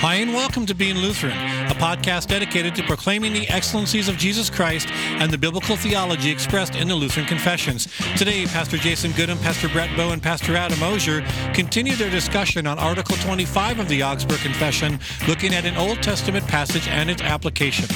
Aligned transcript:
Hi, 0.00 0.14
and 0.14 0.32
welcome 0.32 0.64
to 0.66 0.76
Being 0.76 0.98
Lutheran, 0.98 1.36
a 1.68 1.74
podcast 1.74 2.28
dedicated 2.28 2.76
to 2.76 2.84
proclaiming 2.84 3.32
the 3.32 3.48
excellencies 3.48 4.08
of 4.08 4.16
Jesus 4.16 4.48
Christ 4.48 4.86
and 4.92 5.28
the 5.28 5.36
biblical 5.36 5.74
theology 5.74 6.30
expressed 6.30 6.76
in 6.76 6.86
the 6.86 6.94
Lutheran 6.94 7.26
Confessions. 7.26 7.88
Today, 8.16 8.46
Pastor 8.46 8.76
Jason 8.76 9.10
Gudim, 9.10 9.42
Pastor 9.42 9.68
Brett 9.68 9.94
Boe, 9.96 10.10
and 10.10 10.22
Pastor 10.22 10.54
Adam 10.54 10.80
Osier 10.84 11.26
continue 11.52 11.96
their 11.96 12.10
discussion 12.10 12.64
on 12.64 12.78
Article 12.78 13.16
25 13.16 13.80
of 13.80 13.88
the 13.88 14.04
Augsburg 14.04 14.38
Confession, 14.38 15.00
looking 15.26 15.52
at 15.52 15.64
an 15.64 15.76
Old 15.76 16.00
Testament 16.00 16.46
passage 16.46 16.86
and 16.86 17.10
its 17.10 17.20
application. 17.20 17.88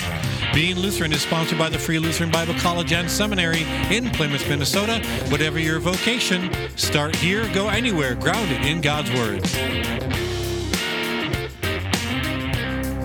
Being 0.53 0.81
Lutheran 0.81 1.13
is 1.13 1.23
sponsored 1.23 1.57
by 1.57 1.69
the 1.69 1.79
Free 1.79 2.01
Lutheran 2.01 2.33
Bible 2.33 2.55
College 2.55 2.93
and 2.93 3.09
Seminary 3.09 3.63
in 3.93 4.11
Plymouth, 4.11 4.49
Minnesota. 4.49 5.07
Whatever 5.29 5.61
your 5.61 5.79
vocation, 5.79 6.51
start 6.77 7.15
here, 7.15 7.49
go 7.55 7.69
anywhere, 7.69 8.17
grounded 8.17 8.67
in 8.67 8.81
God's 8.81 9.13
Word. 9.13 10.32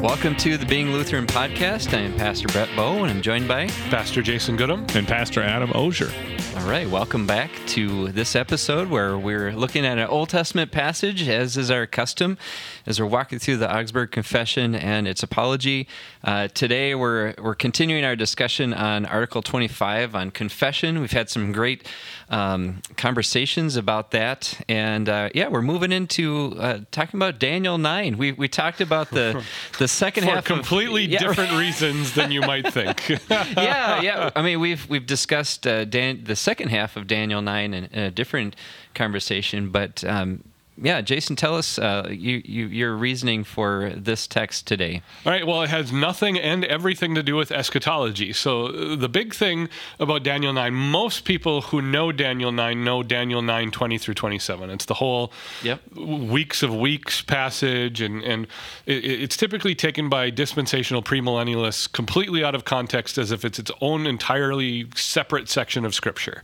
Welcome 0.01 0.35
to 0.37 0.57
the 0.57 0.65
Being 0.65 0.91
Lutheran 0.91 1.25
podcast. 1.25 1.91
I 1.91 2.01
am 2.01 2.15
Pastor 2.15 2.47
Brett 2.49 2.69
Boe, 2.75 3.03
and 3.03 3.09
I'm 3.11 3.21
joined 3.23 3.47
by 3.47 3.65
Pastor 3.89 4.21
Jason 4.21 4.55
Gudim 4.55 4.93
and 4.95 5.07
Pastor 5.07 5.41
Adam 5.41 5.71
Osier. 5.73 6.11
All 6.57 6.67
right, 6.69 6.89
welcome 6.89 7.25
back 7.25 7.49
to 7.67 8.09
this 8.09 8.35
episode 8.35 8.89
where 8.89 9.17
we're 9.17 9.53
looking 9.53 9.85
at 9.85 9.97
an 9.97 10.07
Old 10.07 10.29
Testament 10.29 10.71
passage, 10.71 11.27
as 11.27 11.55
is 11.55 11.71
our 11.71 11.87
custom, 11.87 12.37
as 12.85 12.99
we're 12.99 13.07
walking 13.07 13.39
through 13.39 13.57
the 13.57 13.73
Augsburg 13.73 14.11
Confession 14.11 14.75
and 14.75 15.07
its 15.07 15.23
apology. 15.23 15.87
Uh, 16.23 16.47
today, 16.49 16.93
we're 16.93 17.33
we're 17.37 17.55
continuing 17.55 18.03
our 18.03 18.15
discussion 18.15 18.73
on 18.73 19.05
Article 19.05 19.41
25 19.41 20.15
on 20.15 20.31
confession. 20.31 20.99
We've 20.99 21.11
had 21.11 21.29
some 21.29 21.51
great 21.51 21.87
um, 22.29 22.81
conversations 22.97 23.75
about 23.75 24.11
that, 24.11 24.59
and 24.67 25.07
uh, 25.07 25.29
yeah, 25.33 25.47
we're 25.47 25.61
moving 25.61 25.91
into 25.91 26.55
uh, 26.59 26.79
talking 26.91 27.17
about 27.17 27.39
Daniel 27.39 27.77
9. 27.77 28.17
We 28.17 28.33
we 28.33 28.47
talked 28.47 28.81
about 28.81 29.11
the 29.11 29.43
the 29.79 29.86
second 29.87 30.25
For 30.25 30.31
half 30.31 30.45
completely 30.45 31.05
of, 31.05 31.11
yeah, 31.11 31.19
different 31.19 31.51
reasons 31.53 32.13
than 32.13 32.31
you 32.31 32.41
might 32.41 32.71
think. 32.73 33.09
yeah, 33.29 34.01
yeah. 34.01 34.29
I 34.35 34.41
mean, 34.41 34.59
we've 34.59 34.87
we've 34.89 35.05
discussed 35.05 35.65
uh, 35.67 35.85
Dan, 35.85 36.23
the 36.23 36.35
second 36.35 36.69
half 36.69 36.95
of 36.95 37.07
Daniel 37.07 37.41
nine 37.41 37.73
in, 37.73 37.85
in 37.85 37.99
a 37.99 38.11
different 38.11 38.55
conversation, 38.93 39.69
but 39.69 40.03
um, 40.03 40.43
yeah, 40.79 41.01
Jason, 41.01 41.35
tell 41.35 41.55
us 41.55 41.79
uh, 41.79 42.07
you, 42.09 42.41
you, 42.45 42.67
your 42.67 42.95
reasoning 42.95 43.43
for 43.43 43.91
this 43.95 44.27
text 44.27 44.67
today. 44.67 45.01
All 45.25 45.31
right. 45.31 45.45
Well, 45.45 45.63
it 45.63 45.69
has 45.69 45.91
nothing 45.91 46.37
and 46.37 46.63
everything 46.65 47.15
to 47.15 47.23
do 47.23 47.35
with 47.35 47.51
eschatology. 47.51 48.31
So 48.33 48.67
uh, 48.67 48.95
the 48.95 49.09
big 49.09 49.33
thing 49.33 49.69
about 49.99 50.23
Daniel 50.23 50.53
9, 50.53 50.73
most 50.73 51.25
people 51.25 51.61
who 51.61 51.81
know 51.81 52.11
Daniel 52.11 52.51
9 52.51 52.83
know 52.83 53.01
Daniel 53.01 53.41
9, 53.41 53.71
20 53.71 53.97
through 53.97 54.13
27. 54.13 54.69
It's 54.69 54.85
the 54.85 54.95
whole 54.95 55.31
yep. 55.63 55.81
weeks 55.95 56.61
of 56.61 56.75
weeks 56.75 57.21
passage, 57.21 57.99
and, 57.99 58.23
and 58.23 58.47
it, 58.85 59.03
it's 59.03 59.35
typically 59.35 59.73
taken 59.73 60.09
by 60.09 60.29
dispensational 60.29 61.01
premillennialists 61.01 61.91
completely 61.91 62.43
out 62.43 62.53
of 62.53 62.65
context 62.65 63.17
as 63.17 63.31
if 63.31 63.43
it's 63.43 63.57
its 63.57 63.71
own 63.81 64.05
entirely 64.05 64.87
separate 64.95 65.49
section 65.49 65.85
of 65.85 65.95
Scripture, 65.95 66.43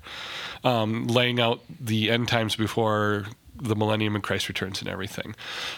um, 0.64 1.06
laying 1.06 1.40
out 1.40 1.62
the 1.80 2.10
end 2.10 2.28
times 2.28 2.56
before 2.56 3.26
the 3.62 3.76
millennium 3.76 4.16
and 4.16 4.24
Christ 4.24 4.48
returns 4.48 4.82
and 4.82 4.90
everything. 4.90 5.36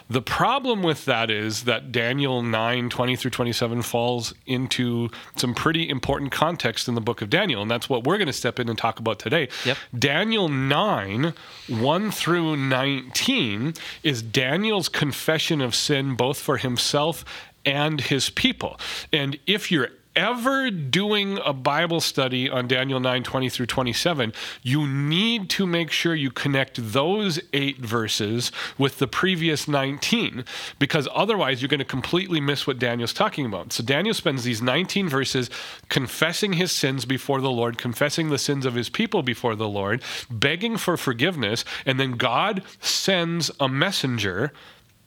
The 0.10 0.22
problem 0.22 0.82
with 0.82 1.06
that 1.06 1.30
is 1.30 1.64
that 1.64 1.92
Daniel 1.92 2.42
9, 2.42 2.90
20 2.90 3.16
through 3.16 3.32
27 3.32 3.82
falls 3.82 4.34
into 4.46 5.10
some 5.36 5.54
pretty 5.54 5.90
important 5.90 6.32
context 6.32 6.88
in 6.88 6.96
the 6.96 7.02
book 7.02 7.22
of 7.22 7.30
Daniel. 7.30 7.62
And 7.62 7.70
that's 7.70 7.90
what 7.90 8.06
we're 8.06 8.18
going 8.18 8.28
to 8.28 8.34
step 8.34 8.60
in 8.60 8.70
and 8.70 8.78
talk 8.78 9.00
about 9.00 9.20
today. 9.20 9.50
Yep. 9.66 9.78
Daniel 9.98 10.48
9, 10.50 11.34
1 11.68 12.12
through 12.12 12.58
19 12.58 13.74
is 14.04 14.22
Daniel's 14.22 14.90
confession 14.90 15.62
of 15.62 15.76
sin 15.76 16.16
both 16.16 16.40
for 16.40 16.58
himself 16.58 17.26
and 17.66 18.00
his 18.02 18.30
people. 18.30 18.80
And 19.12 19.40
if 19.48 19.72
you're 19.72 19.90
ever 20.16 20.72
doing 20.72 21.40
a 21.44 21.54
Bible 21.54 22.00
study 22.02 22.50
on 22.50 22.68
Daniel 22.68 23.00
9 23.00 23.24
20 23.24 23.50
through 23.50 23.66
27, 23.66 24.34
you 24.62 24.88
need 24.88 25.50
to 25.52 25.66
make 25.66 25.92
sure 25.92 26.16
you 26.16 26.32
connect 26.32 26.92
those 26.92 27.40
eight 27.54 27.80
verses 27.80 28.52
with 28.78 29.00
the 29.00 29.08
previous 29.08 29.68
19, 29.68 30.46
because 30.80 31.08
otherwise 31.14 31.62
you're 31.62 31.70
going 31.70 31.80
to 31.80 31.86
completely 31.86 32.40
miss 32.40 32.66
what 32.66 32.80
Daniel's 32.80 33.14
talking 33.14 33.46
about. 33.46 33.74
So 33.74 33.84
Daniel 33.84 34.14
spends 34.14 34.44
these 34.44 34.62
19 34.62 35.10
verses 35.10 35.50
confessing 35.90 36.54
his 36.54 36.72
sins 36.72 37.06
before 37.06 37.42
the 37.42 37.52
Lord, 37.52 37.78
confessing 37.78 38.30
the 38.30 38.38
sins 38.38 38.66
of 38.66 38.76
his 38.76 38.90
people 38.90 39.24
before 39.24 39.56
the 39.56 39.68
Lord, 39.68 40.02
begging 40.30 40.78
for 40.78 40.98
forgiveness, 40.98 41.66
and 41.86 42.00
then 42.00 42.14
God 42.14 42.64
sends 42.80 43.52
a 43.60 43.68
messenger 43.68 44.52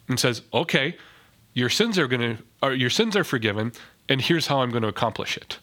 and 0.08 0.18
says, 0.18 0.42
Okay, 0.52 0.96
your 1.54 1.68
sins 1.68 1.98
are 1.98 2.06
going 2.06 2.38
to, 2.60 2.76
your 2.76 2.90
sins 2.90 3.16
are 3.16 3.24
forgiven 3.24 3.72
and 4.08 4.20
here's 4.20 4.46
how 4.46 4.60
I'm 4.60 4.70
going 4.70 4.82
to 4.82 4.88
accomplish 4.88 5.36
it. 5.36 5.58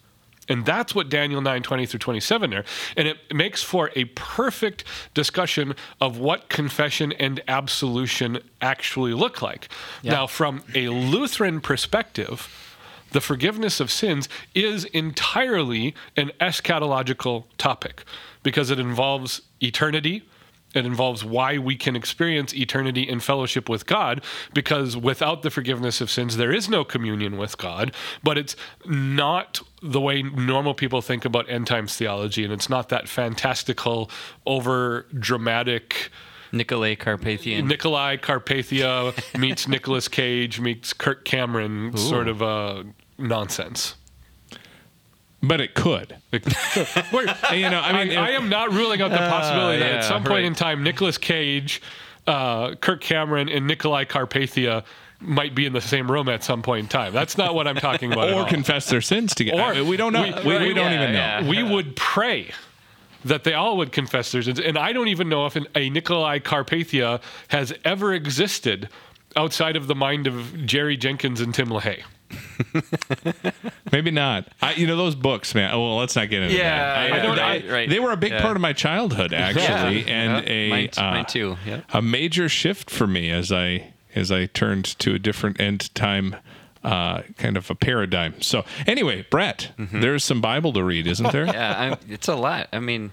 And 0.48 0.66
that's 0.66 0.94
what 0.94 1.10
Daniel 1.10 1.42
9, 1.42 1.64
20 1.64 1.86
through 1.86 2.00
27 2.00 2.50
there. 2.50 2.66
And 2.96 3.08
it 3.08 3.18
makes 3.34 3.64
for 3.64 3.90
a 3.96 4.06
perfect 4.06 4.84
discussion 5.14 5.76
of 6.00 6.20
what 6.20 6.50
confession 6.50 7.12
and 7.14 7.42
absolution 7.48 8.40
actually 8.62 9.14
look 9.14 9.42
like. 9.42 9.70
Yeah. 10.04 10.12
Now, 10.12 10.28
from 10.28 10.64
a 10.76 10.90
Lutheran 10.90 11.62
perspective, 11.62 12.48
the 13.12 13.22
forgiveness 13.22 13.80
of 13.80 13.90
sins 13.90 14.30
is 14.54 14.86
entirely 14.86 15.96
an 16.16 16.32
eschatological 16.40 17.46
topic 17.58 18.04
because 18.44 18.70
it 18.70 18.80
involves 18.80 19.42
eternity, 19.62 20.24
it 20.76 20.86
involves 20.86 21.24
why 21.24 21.58
we 21.58 21.76
can 21.76 21.96
experience 21.96 22.54
eternity 22.54 23.08
in 23.08 23.20
fellowship 23.20 23.70
with 23.70 23.86
God, 23.86 24.24
because 24.54 24.98
without 24.98 25.42
the 25.42 25.50
forgiveness 25.50 26.02
of 26.02 26.12
sins, 26.12 26.38
there 26.38 26.52
is 26.52 26.70
no 26.70 26.84
communion 26.84 27.38
with 27.38 27.58
God. 27.58 27.94
But 28.24 28.38
it's 28.38 28.56
not 28.86 29.62
the 29.82 30.02
way 30.02 30.22
normal 30.22 30.74
people 30.74 31.02
think 31.02 31.26
about 31.26 31.50
end 31.50 31.68
times 31.68 31.96
theology, 31.96 32.44
and 32.44 32.52
it's 32.52 32.70
not 32.70 32.90
that 32.90 33.08
fantastical, 33.08 34.10
over 34.46 35.08
dramatic. 35.18 36.12
Nicolae 36.54 36.98
Carpathian. 36.98 37.68
Nicolae 37.68 38.20
Carpathia 38.20 39.14
meets 39.40 39.68
Nicolas 39.68 40.08
Cage 40.08 40.60
meets 40.60 40.94
Kirk 40.94 41.26
Cameron 41.26 41.92
Ooh. 41.94 41.98
sort 41.98 42.28
of 42.28 42.42
uh, 42.42 42.84
nonsense. 43.18 43.96
But 45.48 45.62
it 45.62 45.74
could. 45.74 46.16
you 46.32 46.40
know, 47.70 47.82
I 47.82 48.06
mean, 48.06 48.18
I, 48.18 48.28
I, 48.28 48.30
am 48.32 48.50
not 48.50 48.72
ruling 48.72 49.02
out 49.02 49.12
the 49.12 49.18
possibility 49.18 49.78
uh, 49.78 49.86
that 49.86 49.92
yeah, 49.92 49.98
at 49.98 50.04
some 50.06 50.24
point 50.24 50.32
right. 50.32 50.46
in 50.46 50.56
time, 50.56 50.84
Nicolas 50.84 51.18
Cage, 51.18 51.82
uh, 52.28 52.76
Kirk 52.76 53.02
Cameron, 53.02 53.50
and 53.50 53.70
Nicolae 53.70 54.06
Carpathia 54.06 54.84
might 55.20 55.56
be 55.56 55.66
in 55.66 55.74
the 55.74 55.82
same 55.82 56.12
room 56.12 56.30
at 56.30 56.44
some 56.44 56.62
point 56.62 56.84
in 56.84 56.90
time. 56.90 57.14
That's 57.14 57.38
not 57.38 57.56
what 57.56 57.68
I'm 57.68 57.76
talking 57.76 58.12
about. 58.12 58.34
or 58.34 58.46
confess 58.46 58.90
their 58.90 59.02
sins 59.02 59.34
together. 59.34 59.80
Or 59.80 59.84
we 59.84 59.98
don't 59.98 60.14
know. 60.14 60.24
We, 60.24 60.58
we, 60.58 60.68
we 60.68 60.74
don't 60.74 60.92
yeah, 60.92 61.02
even 61.02 61.14
know. 61.14 61.20
Yeah. 61.20 61.48
We 61.48 61.64
would 61.64 61.96
pray 61.96 62.52
that 63.24 63.44
they 63.44 63.54
all 63.54 63.78
would 63.78 63.92
confess 63.92 64.32
their 64.32 64.44
sins, 64.44 64.60
and 64.60 64.78
I 64.78 64.94
don't 64.94 65.08
even 65.08 65.30
know 65.30 65.46
if 65.46 65.56
an, 65.56 65.66
a 65.76 65.90
Nicolae 65.90 66.42
Carpathia 66.42 67.22
has 67.48 67.74
ever 67.84 68.14
existed 68.14 68.90
outside 69.36 69.76
of 69.76 69.88
the 69.88 69.96
mind 69.96 70.28
of 70.28 70.66
Jerry 70.66 70.96
Jenkins 70.96 71.42
and 71.42 71.54
Tim 71.54 71.70
LaHaye. 71.70 72.04
Maybe 73.92 74.12
not. 74.12 74.48
I, 74.62 74.74
you 74.74 74.88
know 74.88 74.98
those 74.98 75.16
books, 75.16 75.54
man. 75.56 75.72
Oh, 75.74 75.82
well, 75.82 75.98
let's 75.98 76.16
not 76.16 76.30
get 76.30 76.44
into 76.44 76.56
yeah, 76.56 77.10
that. 77.10 77.14
I, 77.14 77.28
I 77.28 77.38
right, 77.38 77.70
right. 77.70 77.90
They 77.90 78.00
were 78.00 78.12
a 78.12 78.18
big 78.18 78.32
yeah. 78.32 78.42
part 78.42 78.56
of 78.56 78.62
my 78.62 78.74
childhood, 78.74 79.34
actually, 79.34 80.04
yeah. 80.04 80.14
and 80.14 80.48
a 80.48 80.70
mine, 80.70 80.90
uh, 80.98 81.02
mine 81.02 81.26
too. 81.26 81.58
A 81.94 82.02
major 82.02 82.50
shift 82.50 82.90
for 82.90 83.08
me 83.08 83.32
as 83.32 83.52
I 83.52 83.94
as 84.14 84.32
I 84.32 84.46
turned 84.48 84.86
to 85.00 85.14
a 85.14 85.20
different 85.20 85.60
end 85.60 85.94
time. 85.96 86.36
Uh, 86.84 87.24
kind 87.40 87.58
of 87.58 87.72
a 87.72 87.74
paradigm. 87.74 88.40
So, 88.44 88.64
anyway, 88.86 89.26
Brett, 89.32 89.72
mm-hmm. 89.76 90.02
there's 90.02 90.24
some 90.24 90.40
Bible 90.40 90.72
to 90.74 90.84
read, 90.84 91.08
isn't 91.08 91.32
there? 91.32 91.46
yeah, 91.48 91.80
I'm, 91.80 91.98
it's 92.08 92.28
a 92.28 92.36
lot. 92.36 92.68
I 92.72 92.80
mean, 92.80 93.12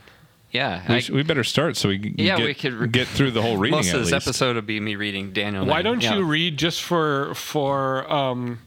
yeah, 0.50 0.84
we, 0.86 0.94
I, 0.96 1.02
we, 1.10 1.22
better 1.22 1.42
start 1.42 1.78
so 1.78 1.88
we 1.88 1.98
can 1.98 2.14
yeah, 2.18 2.36
get, 2.36 2.44
we 2.44 2.52
could 2.52 2.74
re- 2.74 2.88
get 2.88 3.08
through 3.08 3.30
the 3.30 3.40
whole 3.40 3.56
reading. 3.56 3.76
Most 3.78 3.94
of 3.94 4.00
this 4.00 4.12
least. 4.12 4.26
episode 4.26 4.56
will 4.56 4.62
be 4.62 4.78
me 4.78 4.94
reading 4.94 5.32
Daniel. 5.32 5.64
Why 5.64 5.80
don't 5.80 6.02
yeah. 6.02 6.16
you 6.16 6.24
read 6.24 6.58
just 6.58 6.82
for 6.82 7.34
for 7.34 8.10
um, 8.12 8.58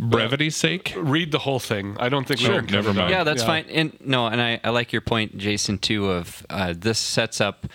brevity's 0.00 0.56
sake? 0.56 0.94
Read 0.96 1.32
the 1.32 1.38
whole 1.38 1.60
thing. 1.60 1.96
I 2.00 2.08
don't 2.08 2.26
think 2.26 2.40
sure. 2.40 2.62
never 2.62 2.94
mind. 2.94 3.10
Yeah, 3.10 3.24
that's 3.24 3.42
yeah. 3.42 3.46
fine. 3.46 3.64
And 3.70 3.96
no, 4.00 4.26
and 4.26 4.40
I, 4.40 4.60
I 4.64 4.70
like 4.70 4.92
your 4.92 5.02
point, 5.02 5.36
Jason, 5.36 5.78
too. 5.78 6.10
Of 6.10 6.46
uh, 6.48 6.74
this 6.76 6.98
sets 6.98 7.40
up 7.40 7.66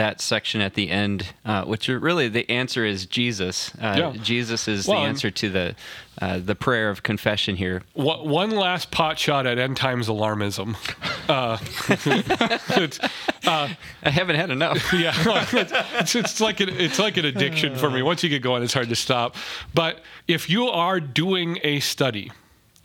that 0.00 0.18
section 0.18 0.62
at 0.62 0.72
the 0.72 0.88
end, 0.88 1.26
uh, 1.44 1.62
which 1.66 1.86
really 1.86 2.26
the 2.26 2.50
answer 2.50 2.86
is 2.86 3.04
Jesus. 3.04 3.70
Uh, 3.74 4.12
yeah. 4.14 4.22
Jesus 4.22 4.66
is 4.66 4.88
well, 4.88 5.02
the 5.02 5.06
answer 5.06 5.30
to 5.30 5.50
the 5.50 5.74
uh, 6.22 6.38
the 6.38 6.54
prayer 6.54 6.88
of 6.88 7.02
confession 7.02 7.54
here. 7.54 7.82
One 7.92 8.50
last 8.50 8.90
pot 8.90 9.18
shot 9.18 9.46
at 9.46 9.58
end 9.58 9.76
times 9.76 10.08
alarmism. 10.08 10.74
Uh, 11.28 11.58
uh, 13.46 13.68
I 14.02 14.10
haven't 14.10 14.36
had 14.36 14.48
enough. 14.50 14.90
yeah, 14.94 15.12
it's, 16.00 16.14
it's, 16.14 16.40
like 16.40 16.60
an, 16.60 16.70
it's 16.70 16.98
like 16.98 17.18
an 17.18 17.26
addiction 17.26 17.76
for 17.76 17.90
me. 17.90 18.00
Once 18.00 18.22
you 18.22 18.30
get 18.30 18.40
going, 18.40 18.62
it's 18.62 18.72
hard 18.72 18.88
to 18.88 18.96
stop. 18.96 19.36
But 19.74 20.00
if 20.26 20.48
you 20.48 20.68
are 20.68 20.98
doing 20.98 21.58
a 21.62 21.80
study 21.80 22.32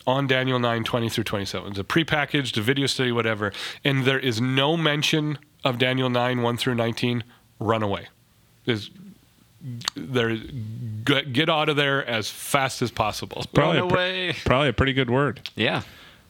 on 0.06 0.28
Daniel 0.28 0.60
9, 0.60 0.84
20 0.84 1.10
through 1.10 1.24
27. 1.24 1.72
It's 1.72 1.80
a 1.80 1.84
prepackaged, 1.84 2.58
a 2.58 2.62
video 2.62 2.86
study, 2.86 3.12
whatever, 3.12 3.52
and 3.84 4.06
there 4.06 4.20
is 4.20 4.40
no 4.40 4.78
mention 4.78 5.40
of 5.66 5.78
Daniel 5.78 6.10
9, 6.10 6.42
1 6.42 6.58
through 6.58 6.76
19, 6.76 7.24
run 7.60 7.84
away. 7.84 8.08
There's, 8.66 8.90
there, 9.96 10.38
get, 11.04 11.34
get 11.34 11.50
out 11.50 11.68
of 11.70 11.76
there 11.76 12.06
as 12.06 12.30
fast 12.30 12.82
as 12.82 12.92
possible. 12.92 13.44
Probably 13.54 13.80
Run 13.82 13.88
a, 13.88 13.90
pr- 13.90 13.96
away. 13.96 14.36
probably 14.46 14.70
a 14.70 14.74
pretty 14.74 14.94
good 14.94 15.10
word. 15.10 15.50
Yeah. 15.56 15.82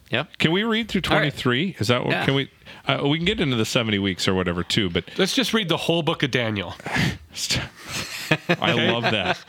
Yep. 0.09 0.37
Can 0.37 0.51
we 0.51 0.63
read 0.63 0.87
through 0.87 1.01
All 1.09 1.17
right. 1.17 1.31
23? 1.33 1.75
Is 1.79 1.87
that 1.89 2.03
what 2.05 2.11
Yeah. 2.11 2.25
can 2.25 2.35
we 2.35 2.49
uh, 2.87 3.01
we 3.07 3.17
can 3.17 3.25
get 3.25 3.39
into 3.39 3.55
the 3.55 3.65
70 3.65 3.97
weeks 3.99 4.27
or 4.27 4.35
whatever 4.35 4.63
too, 4.63 4.89
but 4.89 5.03
Let's 5.17 5.33
just 5.33 5.53
read 5.53 5.67
the 5.67 5.77
whole 5.77 6.03
book 6.03 6.21
of 6.23 6.29
Daniel. 6.31 6.75
I 8.49 8.73
love 8.73 9.03
that. 9.03 9.39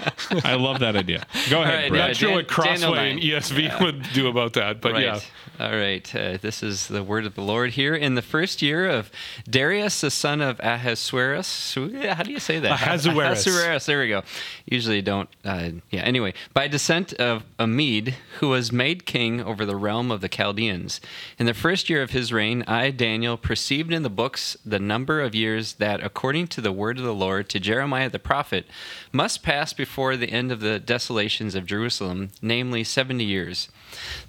I 0.44 0.54
love 0.54 0.80
that 0.80 0.96
idea. 0.96 1.26
Go 1.50 1.62
ahead, 1.62 1.74
right, 1.74 1.90
Brett. 1.90 2.08
Not 2.08 2.16
sure 2.16 2.28
Dan- 2.28 2.36
what 2.36 2.48
Crossway 2.48 3.10
and 3.10 3.20
nine. 3.20 3.20
ESV 3.20 3.80
would 3.80 4.02
do 4.12 4.28
about 4.28 4.54
that, 4.54 4.80
but 4.80 4.92
right. 4.92 5.04
yeah. 5.04 5.20
All 5.58 5.70
right. 5.70 6.14
Uh, 6.14 6.36
this 6.36 6.62
is 6.62 6.88
the 6.88 7.02
word 7.02 7.24
of 7.24 7.34
the 7.34 7.40
Lord 7.40 7.70
here. 7.70 7.94
In 7.94 8.14
the 8.14 8.22
first 8.22 8.60
year 8.60 8.88
of 8.88 9.10
Darius, 9.48 10.02
the 10.02 10.10
son 10.10 10.42
of 10.42 10.60
Ahasuerus. 10.60 11.74
How 11.74 12.22
do 12.22 12.30
you 12.30 12.40
say 12.40 12.58
that? 12.58 12.72
Ahasuerus. 12.72 13.46
Ahasuerus. 13.46 13.86
There 13.86 14.00
we 14.00 14.08
go. 14.08 14.22
Usually 14.66 15.00
don't. 15.00 15.30
Uh, 15.44 15.70
yeah. 15.90 16.02
Anyway, 16.02 16.34
by 16.52 16.68
descent 16.68 17.14
of 17.14 17.44
a 17.58 17.66
Mede, 17.66 18.16
who 18.40 18.48
was 18.48 18.70
made 18.70 19.06
king 19.06 19.40
over 19.40 19.64
the 19.64 19.76
realm 19.76 20.10
of 20.10 20.20
the 20.20 20.28
Chaldeans. 20.28 21.00
In 21.38 21.46
the 21.46 21.54
first 21.54 21.88
year 21.88 22.02
of 22.02 22.10
his 22.10 22.32
reign, 22.32 22.62
I, 22.66 22.90
Daniel, 22.90 23.36
perceived 23.38 23.92
in 23.92 24.02
the 24.02 24.10
books 24.10 24.56
the 24.64 24.78
number 24.78 25.22
of 25.22 25.34
years 25.34 25.74
that, 25.74 26.04
according 26.04 26.48
to 26.48 26.60
the 26.60 26.72
word 26.72 26.98
of 26.98 27.04
the 27.04 27.14
Lord 27.14 27.48
to 27.50 27.60
Jeremiah 27.60 28.10
the 28.10 28.18
prophet, 28.18 28.65
must 29.12 29.42
pass 29.42 29.72
before 29.72 30.16
the 30.16 30.30
end 30.30 30.52
of 30.52 30.60
the 30.60 30.78
desolations 30.78 31.54
of 31.54 31.66
Jerusalem, 31.66 32.30
namely 32.42 32.84
70 32.84 33.24
years. 33.24 33.68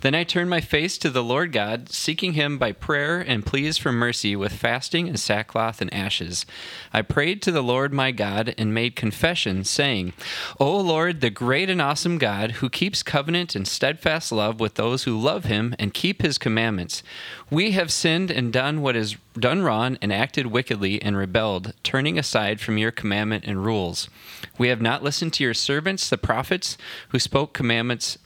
Then 0.01 0.15
I 0.15 0.23
turned 0.23 0.49
my 0.49 0.61
face 0.61 0.97
to 0.99 1.09
the 1.09 1.23
Lord 1.23 1.51
God, 1.51 1.89
seeking 1.89 2.33
him 2.33 2.57
by 2.57 2.71
prayer 2.71 3.19
and 3.19 3.45
pleas 3.45 3.77
for 3.77 3.91
mercy 3.91 4.35
with 4.35 4.53
fasting 4.53 5.07
and 5.07 5.19
sackcloth 5.19 5.81
and 5.81 5.93
ashes. 5.93 6.45
I 6.93 7.01
prayed 7.01 7.41
to 7.41 7.51
the 7.51 7.63
Lord 7.63 7.93
my 7.93 8.11
God 8.11 8.53
and 8.57 8.73
made 8.73 8.95
confession, 8.95 9.63
saying, 9.63 10.13
O 10.59 10.77
Lord, 10.79 11.21
the 11.21 11.29
great 11.29 11.69
and 11.69 11.81
awesome 11.81 12.17
God, 12.17 12.51
who 12.53 12.69
keeps 12.69 13.03
covenant 13.03 13.55
and 13.55 13.67
steadfast 13.67 14.31
love 14.31 14.59
with 14.59 14.75
those 14.75 15.03
who 15.03 15.19
love 15.19 15.45
him 15.45 15.75
and 15.79 15.93
keep 15.93 16.21
his 16.21 16.37
commandments, 16.37 17.03
we 17.49 17.71
have 17.71 17.91
sinned 17.91 18.31
and 18.31 18.53
done 18.53 18.81
what 18.81 18.95
is 18.95 19.15
done 19.39 19.61
wrong 19.61 19.97
and 20.01 20.11
acted 20.11 20.47
wickedly 20.47 21.01
and 21.01 21.17
rebelled, 21.17 21.73
turning 21.83 22.17
aside 22.17 22.59
from 22.59 22.77
your 22.77 22.91
commandment 22.91 23.43
and 23.45 23.63
rules. 23.63 24.09
We 24.57 24.69
have 24.69 24.81
not 24.81 25.03
listened 25.03 25.33
to 25.33 25.43
your 25.43 25.53
servants, 25.53 26.09
the 26.09 26.17
prophets, 26.17 26.77
who 27.09 27.19
spoke 27.19 27.53
commandments 27.53 28.17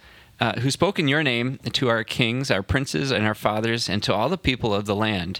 uh, 0.42 0.60
who 0.62 0.72
spoke 0.72 0.98
in 0.98 1.08
your 1.08 1.22
name 1.22 1.60
to 1.72 1.88
our 1.88 2.04
kings, 2.04 2.50
our 2.50 2.64
princes, 2.64 3.12
and 3.12 3.28
our 3.28 3.36
fathers, 3.36 3.88
and 3.88 4.02
to 4.02 4.14
all 4.14 4.28
the 4.28 4.40
people 4.40 4.74
of 4.74 4.86
the 4.86 4.96
land. 4.96 5.40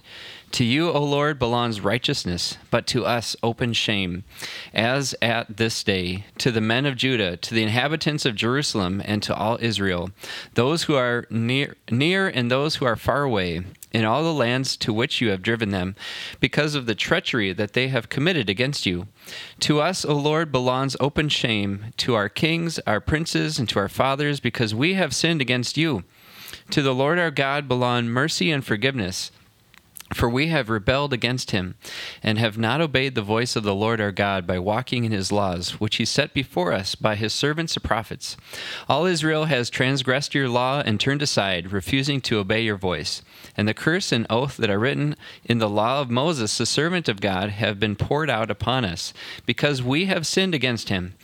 To 0.52 0.64
you, 0.64 0.92
O 0.92 1.04
Lord, 1.04 1.40
belongs 1.40 1.82
righteousness, 1.82 2.58
but 2.70 2.86
to 2.88 3.04
us 3.04 3.36
open 3.42 3.74
shame, 3.74 4.24
as 4.76 5.16
at 5.20 5.58
this 5.58 5.84
day, 5.84 6.26
to 6.38 6.52
the 6.52 6.62
men 6.62 6.86
of 6.86 6.98
Judah, 6.98 7.36
to 7.36 7.54
the 7.56 7.64
inhabitants 7.64 8.28
of 8.28 8.36
Jerusalem, 8.36 9.02
and 9.04 9.24
to 9.24 9.34
all 9.34 9.58
Israel, 9.60 10.12
those 10.54 10.84
who 10.84 10.94
are 10.94 11.26
near, 11.32 11.76
near 11.90 12.28
and 12.28 12.52
those 12.52 12.76
who 12.76 12.86
are 12.86 12.96
far 12.96 13.24
away, 13.24 13.64
in 13.94 14.06
all 14.06 14.24
the 14.24 14.34
lands 14.34 14.78
to 14.78 14.94
which 14.94 15.22
you 15.22 15.30
have 15.30 15.42
driven 15.42 15.72
them, 15.72 15.96
because 16.40 16.76
of 16.76 16.86
the 16.86 16.96
treachery 16.96 17.54
that 17.54 17.74
they 17.74 17.90
have 17.90 18.10
committed 18.10 18.50
against 18.50 18.86
you. 18.86 19.08
To 19.62 19.80
us, 19.80 20.06
O 20.06 20.16
Lord, 20.16 20.52
belongs 20.52 20.96
open 21.00 21.30
shame, 21.30 21.86
to 21.98 22.16
our 22.16 22.30
kings, 22.30 22.80
our 22.88 23.02
princes, 23.02 23.60
and 23.60 23.68
to 23.70 23.80
our 23.80 23.90
fathers, 23.90 24.40
because 24.40 24.74
we 24.74 24.94
have 24.94 25.16
sinned 25.16 25.42
against 25.42 25.78
you. 25.78 26.04
To 26.72 26.82
the 26.82 26.96
Lord 26.96 27.20
our 27.20 27.32
God 27.32 27.68
belong 27.68 28.08
mercy 28.08 28.52
and 28.52 28.66
forgiveness. 28.66 29.32
For 30.14 30.30
we 30.30 30.48
have 30.48 30.70
rebelled 30.70 31.14
against 31.14 31.52
him, 31.52 31.76
and 32.22 32.38
have 32.38 32.58
not 32.58 32.82
obeyed 32.82 33.16
the 33.16 33.22
voice 33.22 33.56
of 33.56 33.64
the 33.64 33.74
Lord 33.74 34.02
our 34.02 34.12
God 34.12 34.46
by 34.46 34.60
walking 34.60 35.06
in 35.06 35.12
his 35.12 35.32
laws, 35.32 35.80
which 35.80 35.96
he 35.96 36.06
set 36.06 36.34
before 36.34 36.74
us 36.74 36.96
by 36.96 37.16
his 37.16 37.34
servants 37.34 37.74
the 37.74 37.80
prophets. 37.80 38.36
All 38.90 39.06
Israel 39.06 39.46
has 39.46 39.70
transgressed 39.70 40.36
your 40.36 40.50
law 40.50 40.82
and 40.86 41.00
turned 41.00 41.22
aside, 41.22 41.72
refusing 41.72 42.20
to 42.22 42.40
obey 42.40 42.62
your 42.62 42.78
voice. 42.78 43.22
And 43.56 43.68
the 43.68 43.74
curse 43.74 44.12
and 44.12 44.28
oath 44.30 44.58
that 44.58 44.70
are 44.70 44.80
written 44.80 45.16
in 45.46 45.60
the 45.60 45.70
law 45.70 46.02
of 46.02 46.10
Moses, 46.10 46.58
the 46.58 46.66
servant 46.66 47.08
of 47.08 47.22
God, 47.22 47.50
have 47.50 47.80
been 47.80 47.96
poured 47.96 48.30
out 48.30 48.52
upon 48.52 48.86
us, 48.86 49.14
because 49.46 49.82
we 49.82 50.06
have 50.06 50.28
sinned 50.28 50.54
against 50.54 50.90
him. 50.90 51.16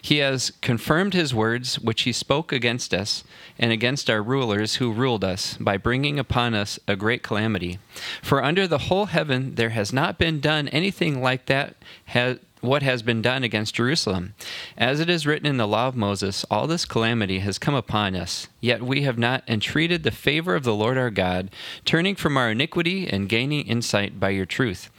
He 0.00 0.18
has 0.18 0.52
confirmed 0.62 1.14
his 1.14 1.34
words, 1.34 1.78
which 1.78 2.02
he 2.02 2.12
spoke 2.12 2.52
against 2.52 2.94
us, 2.94 3.24
and 3.58 3.72
against 3.72 4.08
our 4.08 4.22
rulers 4.22 4.76
who 4.76 4.92
ruled 4.92 5.24
us, 5.24 5.56
by 5.58 5.76
bringing 5.76 6.18
upon 6.18 6.54
us 6.54 6.78
a 6.86 6.96
great 6.96 7.22
calamity. 7.22 7.78
For 8.22 8.35
under 8.42 8.66
the 8.66 8.78
whole 8.78 9.06
heaven 9.06 9.54
there 9.54 9.70
has 9.70 9.92
not 9.92 10.18
been 10.18 10.40
done 10.40 10.68
anything 10.68 11.20
like 11.22 11.46
that 11.46 11.76
has 12.06 12.38
what 12.66 12.82
has 12.82 13.02
been 13.02 13.22
done 13.22 13.44
against 13.44 13.74
Jerusalem. 13.74 14.34
As 14.76 15.00
it 15.00 15.08
is 15.08 15.26
written 15.26 15.46
in 15.46 15.56
the 15.56 15.68
law 15.68 15.88
of 15.88 15.96
Moses, 15.96 16.44
all 16.50 16.66
this 16.66 16.84
calamity 16.84 17.38
has 17.40 17.58
come 17.58 17.74
upon 17.74 18.16
us, 18.16 18.48
yet 18.60 18.82
we 18.82 19.02
have 19.02 19.18
not 19.18 19.44
entreated 19.46 20.02
the 20.02 20.10
favor 20.10 20.54
of 20.54 20.64
the 20.64 20.74
Lord 20.74 20.98
our 20.98 21.10
God, 21.10 21.50
turning 21.84 22.16
from 22.16 22.36
our 22.36 22.50
iniquity 22.50 23.06
and 23.06 23.28
gaining 23.28 23.66
insight 23.66 24.18
by 24.18 24.30
your 24.30 24.46
truth. 24.46 24.90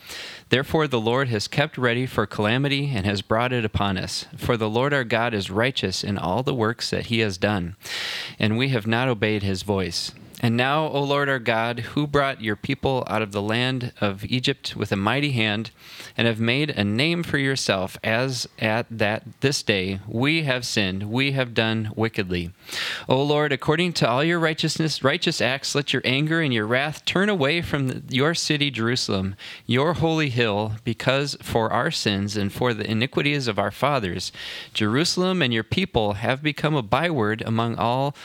Therefore, 0.50 0.88
the 0.88 1.00
Lord 1.00 1.28
has 1.28 1.48
kept 1.48 1.78
ready 1.78 2.06
for 2.06 2.26
calamity 2.26 2.92
and 2.96 3.06
has 3.06 3.22
brought 3.22 3.52
it 3.52 3.66
upon 3.66 3.98
us. 3.98 4.26
For 4.38 4.56
the 4.56 4.70
Lord 4.70 4.94
our 4.94 5.04
God 5.04 5.34
is 5.34 5.52
righteous 5.52 6.04
in 6.04 6.18
all 6.18 6.44
the 6.44 6.56
works 6.56 6.90
that 6.92 7.08
he 7.08 7.20
has 7.20 7.38
done, 7.38 7.76
and 8.40 8.58
we 8.58 8.70
have 8.70 8.88
not 8.88 9.10
obeyed 9.10 9.44
his 9.44 9.64
voice. 9.64 10.12
And 10.40 10.56
now, 10.56 10.88
O 10.90 11.02
Lord 11.02 11.30
our 11.30 11.40
God, 11.40 11.80
who 11.80 12.06
brought 12.06 12.44
your 12.44 12.56
people 12.56 13.04
out 13.08 13.24
of 13.24 13.32
the 13.32 13.42
land 13.42 13.92
of 14.00 14.24
Egypt 14.26 14.76
with 14.76 14.92
a 14.92 14.96
mighty 14.96 15.32
hand, 15.32 15.72
and 16.16 16.28
have 16.28 16.40
made 16.40 16.70
a 16.70 16.84
name 16.84 17.24
for 17.24 17.40
yourself, 17.40 17.98
as 18.04 18.48
at 18.60 18.86
that 18.92 19.24
this 19.42 19.64
day 19.64 20.00
we 20.08 20.44
have 20.44 20.64
sinned, 20.64 21.10
we 21.10 21.32
have 21.32 21.56
done 21.56 21.92
wickedly. 21.96 22.52
O 23.10 23.22
Lord, 23.22 23.52
according 23.52 23.94
to 23.94 24.08
all 24.08 24.24
your 24.24 24.38
righteousness, 24.38 25.04
righteous 25.04 25.42
acts, 25.42 25.74
let 25.74 25.92
your 25.92 26.04
anger 26.06 26.40
and 26.40 26.54
your 26.54 26.68
wrath 26.68 27.04
turn 27.04 27.30
away 27.30 27.64
from 27.64 28.04
your 28.10 28.36
city, 28.36 28.70
Jerusalem, 28.70 29.36
your 29.66 29.94
holy 29.94 30.30
hill, 30.30 30.74
because 30.84 31.36
for 31.42 31.74
our 31.74 31.90
sins 31.90 32.38
and 32.38 32.54
for 32.54 32.76
the 32.76 32.90
iniquities 32.90 33.48
of 33.48 33.58
our 33.58 33.72
fathers, 33.72 34.32
Jerusalem 34.72 35.42
and 35.42 35.52
your 35.52 35.64
people 35.64 36.14
have 36.14 36.44
become 36.44 36.76
a 36.76 36.84
byword 36.84 37.42
among 37.42 37.76
all 37.76 38.16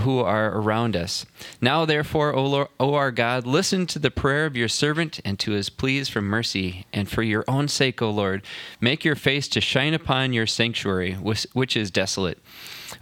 who 0.00 0.20
are 0.20 0.56
around 0.58 0.96
us. 0.96 1.26
Now, 1.60 1.84
therefore, 1.84 2.34
O, 2.34 2.46
Lord, 2.46 2.68
o 2.80 2.94
our 2.94 3.10
God, 3.10 3.46
listen 3.46 3.86
to 3.88 3.98
the 3.98 4.10
prayer 4.10 4.46
of 4.46 4.56
your 4.56 4.68
servant 4.68 5.20
and 5.24 5.38
to 5.40 5.52
his 5.52 5.68
pleas 5.68 6.08
for 6.08 6.20
mercy. 6.20 6.86
And 6.92 7.08
for 7.08 7.22
your 7.22 7.44
own 7.46 7.68
sake, 7.68 8.00
O 8.00 8.10
Lord, 8.10 8.42
make 8.80 9.04
your 9.04 9.16
face 9.16 9.48
to 9.48 9.60
shine 9.60 9.94
upon 9.94 10.32
your 10.32 10.46
sanctuary, 10.46 11.14
which, 11.14 11.46
which 11.52 11.76
is 11.76 11.90
desolate. 11.90 12.38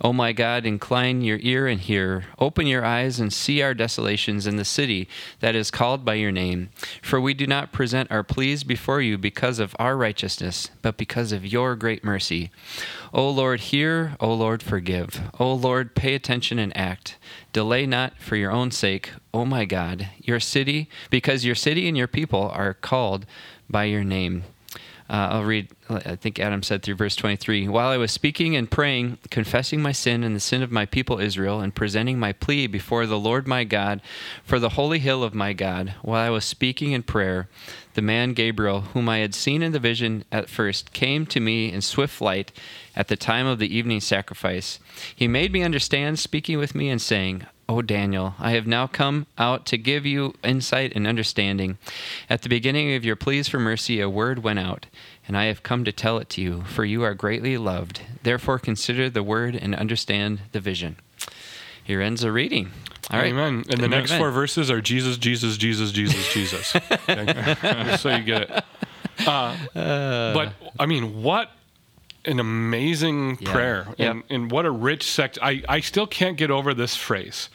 O 0.03 0.13
my 0.13 0.33
God, 0.33 0.65
incline 0.65 1.21
your 1.21 1.39
ear 1.43 1.67
and 1.67 1.81
hear. 1.81 2.25
Open 2.39 2.67
your 2.67 2.85
eyes 2.85 3.21
and 3.21 3.33
see 3.33 3.61
our 3.61 3.75
desolations 3.75 4.47
in 4.47 4.57
the 4.57 4.65
city 4.65 5.09
that 5.41 5.55
is 5.55 5.71
called 5.71 6.05
by 6.05 6.15
your 6.15 6.33
name. 6.33 6.71
For 7.03 7.21
we 7.21 7.35
do 7.35 7.47
not 7.47 7.73
present 7.73 8.11
our 8.11 8.23
pleas 8.23 8.65
before 8.65 9.03
you 9.03 9.19
because 9.19 9.59
of 9.59 9.77
our 9.79 9.97
righteousness, 9.97 10.71
but 10.81 10.97
because 10.97 11.33
of 11.33 11.45
your 11.45 11.77
great 11.77 12.03
mercy. 12.03 12.51
O 13.13 13.29
Lord, 13.29 13.61
hear. 13.61 14.17
O 14.21 14.33
Lord, 14.33 14.63
forgive. 14.63 15.21
O 15.39 15.53
Lord, 15.53 15.95
pay 15.95 16.15
attention 16.15 16.59
and 16.59 16.75
act. 16.77 17.19
Delay 17.53 17.85
not 17.85 18.19
for 18.19 18.37
your 18.37 18.53
own 18.53 18.71
sake, 18.71 19.11
O 19.35 19.45
my 19.45 19.65
God, 19.67 20.09
your 20.23 20.41
city, 20.41 20.89
because 21.11 21.45
your 21.45 21.55
city 21.55 21.89
and 21.89 21.97
your 21.97 22.09
people 22.09 22.49
are 22.55 22.73
called 22.75 23.27
by 23.69 23.85
your 23.85 24.05
name. 24.05 24.45
Uh, 25.11 25.29
I'll 25.33 25.43
read, 25.43 25.67
I 25.89 26.15
think 26.15 26.39
Adam 26.39 26.63
said 26.63 26.85
through 26.85 26.95
verse 26.95 27.17
23. 27.17 27.67
While 27.67 27.89
I 27.89 27.97
was 27.97 28.13
speaking 28.13 28.55
and 28.55 28.71
praying, 28.71 29.19
confessing 29.29 29.83
my 29.83 29.91
sin 29.91 30.23
and 30.23 30.37
the 30.37 30.41
sin 30.41 30.63
of 30.63 30.71
my 30.71 30.87
people 30.87 31.19
Israel, 31.19 31.61
and 31.61 31.75
presenting 31.75 32.17
my 32.17 32.33
plea 32.33 32.69
before 32.69 33.07
the 33.07 33.19
Lord 33.19 33.49
my 33.49 33.65
God 33.65 34.03
for 34.45 34.61
the 34.61 34.69
holy 34.71 35.01
hill 35.01 35.25
of 35.25 35.35
my 35.35 35.53
God, 35.53 35.95
while 36.03 36.25
I 36.25 36.31
was 36.31 36.45
speaking 36.45 36.93
in 36.93 37.03
prayer, 37.03 37.49
the 37.95 38.03
man 38.03 38.35
Gabriel, 38.35 38.83
whom 38.83 39.09
I 39.09 39.19
had 39.19 39.35
seen 39.35 39.63
in 39.65 39.73
the 39.73 39.81
vision 39.81 40.25
at 40.31 40.49
first, 40.49 40.93
came 40.93 41.27
to 41.27 41.41
me 41.41 41.73
in 41.73 41.81
swift 41.81 42.21
light 42.21 42.53
at 42.95 43.09
the 43.09 43.17
time 43.17 43.49
of 43.49 43.59
the 43.59 43.77
evening 43.77 43.99
sacrifice. 43.99 44.79
He 45.17 45.27
made 45.27 45.53
me 45.53 45.65
understand, 45.65 46.21
speaking 46.21 46.57
with 46.57 46.77
me 46.77 46.89
and 46.89 47.03
saying, 47.03 47.47
O 47.71 47.83
Daniel, 47.83 48.35
I 48.41 48.51
have 48.51 48.67
now 48.67 48.89
come 48.89 49.29
out 49.39 49.65
to 49.67 49.79
give 49.79 50.05
you 50.05 50.35
insight 50.43 50.93
and 50.97 51.07
understanding. 51.07 51.79
At 52.29 52.43
the 52.43 52.49
beginning 52.49 52.95
of 52.95 53.05
your 53.05 53.15
pleas 53.15 53.47
for 53.47 53.61
mercy, 53.61 54.01
a 54.01 54.11
word 54.11 54.43
went 54.43 54.59
out, 54.59 54.87
and 55.29 55.39
I 55.39 55.45
have 55.45 55.63
come 55.63 55.85
to 55.85 55.93
tell 55.93 56.19
it 56.19 56.29
to 56.31 56.41
you, 56.43 56.63
for 56.63 56.85
you 56.85 57.05
are 57.05 57.15
greatly 57.15 57.57
loved. 57.57 58.01
Therefore, 58.25 58.59
consider 58.59 59.09
the 59.09 59.23
word 59.23 59.55
and 59.55 59.77
understand 59.77 60.41
the 60.51 60.59
vision. 60.59 60.97
Here 61.85 62.01
ends 62.01 62.23
the 62.23 62.33
reading. 62.33 62.73
All 63.09 63.21
right. 63.21 63.33
Amen. 63.33 63.65
And 63.71 63.81
the 63.81 63.85
Amen. 63.85 64.01
next 64.01 64.15
four 64.15 64.33
verses 64.33 64.69
are 64.69 64.81
Jesus, 64.81 65.17
Jesus, 65.17 65.57
Jesus, 65.57 65.93
Jesus, 65.93 66.35
Jesus. 66.35 66.73
So 68.01 68.09
you 68.17 68.25
get 68.25 68.51
it. 68.51 68.65
Uh, 69.25 69.57
but 69.75 70.55
I 70.77 70.87
mean, 70.87 71.23
what 71.23 71.53
an 72.25 72.39
amazing 72.41 73.39
Yeah. 73.41 73.53
prayer, 73.53 73.87
Yep. 73.99 74.11
and, 74.11 74.23
and 74.31 74.51
what 74.51 74.67
a 74.67 74.71
rich 74.71 75.05
sect. 75.11 75.39
I 75.43 75.63
I 75.69 75.81
still 75.81 76.07
can't 76.07 76.37
get 76.37 76.51
over 76.51 76.75
this 76.75 76.97
phrase. 76.97 77.49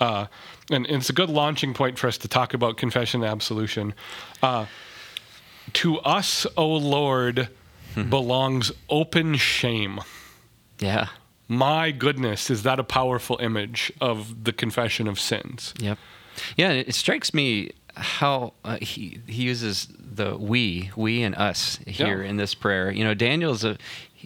Uh, 0.00 0.26
and, 0.70 0.86
and 0.86 0.96
it's 0.96 1.10
a 1.10 1.12
good 1.12 1.30
launching 1.30 1.72
point 1.74 1.98
for 1.98 2.08
us 2.08 2.18
to 2.18 2.28
talk 2.28 2.52
about 2.54 2.76
confession 2.76 3.22
and 3.22 3.30
absolution. 3.30 3.94
Uh, 4.42 4.66
to 5.74 5.98
us, 6.00 6.46
O 6.56 6.66
Lord, 6.68 7.48
Hmm. 7.94 8.10
belongs 8.10 8.72
open 8.88 9.36
shame. 9.36 10.00
Yeah. 10.80 11.06
My 11.46 11.92
goodness, 11.92 12.50
is 12.50 12.64
that 12.64 12.80
a 12.80 12.84
powerful 12.84 13.38
image 13.40 13.92
of 14.00 14.42
the 14.44 14.52
confession 14.52 15.06
of 15.06 15.20
sins? 15.20 15.72
Yep. 15.78 15.98
Yeah, 16.56 16.72
it 16.72 16.92
strikes 16.94 17.32
me 17.32 17.70
how 17.96 18.52
uh, 18.64 18.78
he 18.80 19.20
he 19.26 19.42
uses 19.42 19.88
the 19.98 20.36
we, 20.36 20.90
we 20.96 21.22
and 21.22 21.34
us 21.34 21.78
here 21.86 22.22
Yeah. 22.22 22.28
in 22.30 22.36
this 22.36 22.54
prayer. 22.54 22.90
You 22.90 23.04
know, 23.04 23.14
Daniel's 23.14 23.64
a. 23.64 23.76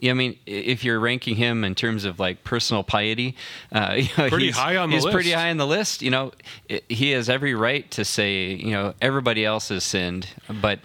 I 0.04 0.12
mean, 0.12 0.38
if 0.46 0.84
you're 0.84 1.00
ranking 1.00 1.34
him 1.34 1.64
in 1.64 1.74
terms 1.74 2.04
of 2.04 2.20
like 2.20 2.44
personal 2.44 2.84
piety, 2.84 3.34
uh, 3.72 3.94
you 3.98 4.08
know, 4.16 4.28
Pretty 4.28 4.46
he's, 4.46 4.56
high 4.56 4.76
on 4.76 4.90
the 4.90 4.96
he's 4.96 5.04
pretty 5.04 5.30
list. 5.30 5.34
high 5.40 5.50
on 5.50 5.56
the 5.56 5.66
list. 5.66 6.02
You 6.02 6.10
know, 6.10 6.32
i 6.70 6.80
he 6.88 7.10
has 7.10 7.28
every 7.28 7.54
right 7.54 7.90
to 7.92 8.04
say, 8.04 8.52
you 8.54 8.70
know, 8.70 8.94
everybody 9.02 9.44
else 9.44 9.70
has 9.70 9.82
sinned, 9.84 10.28
but 10.62 10.78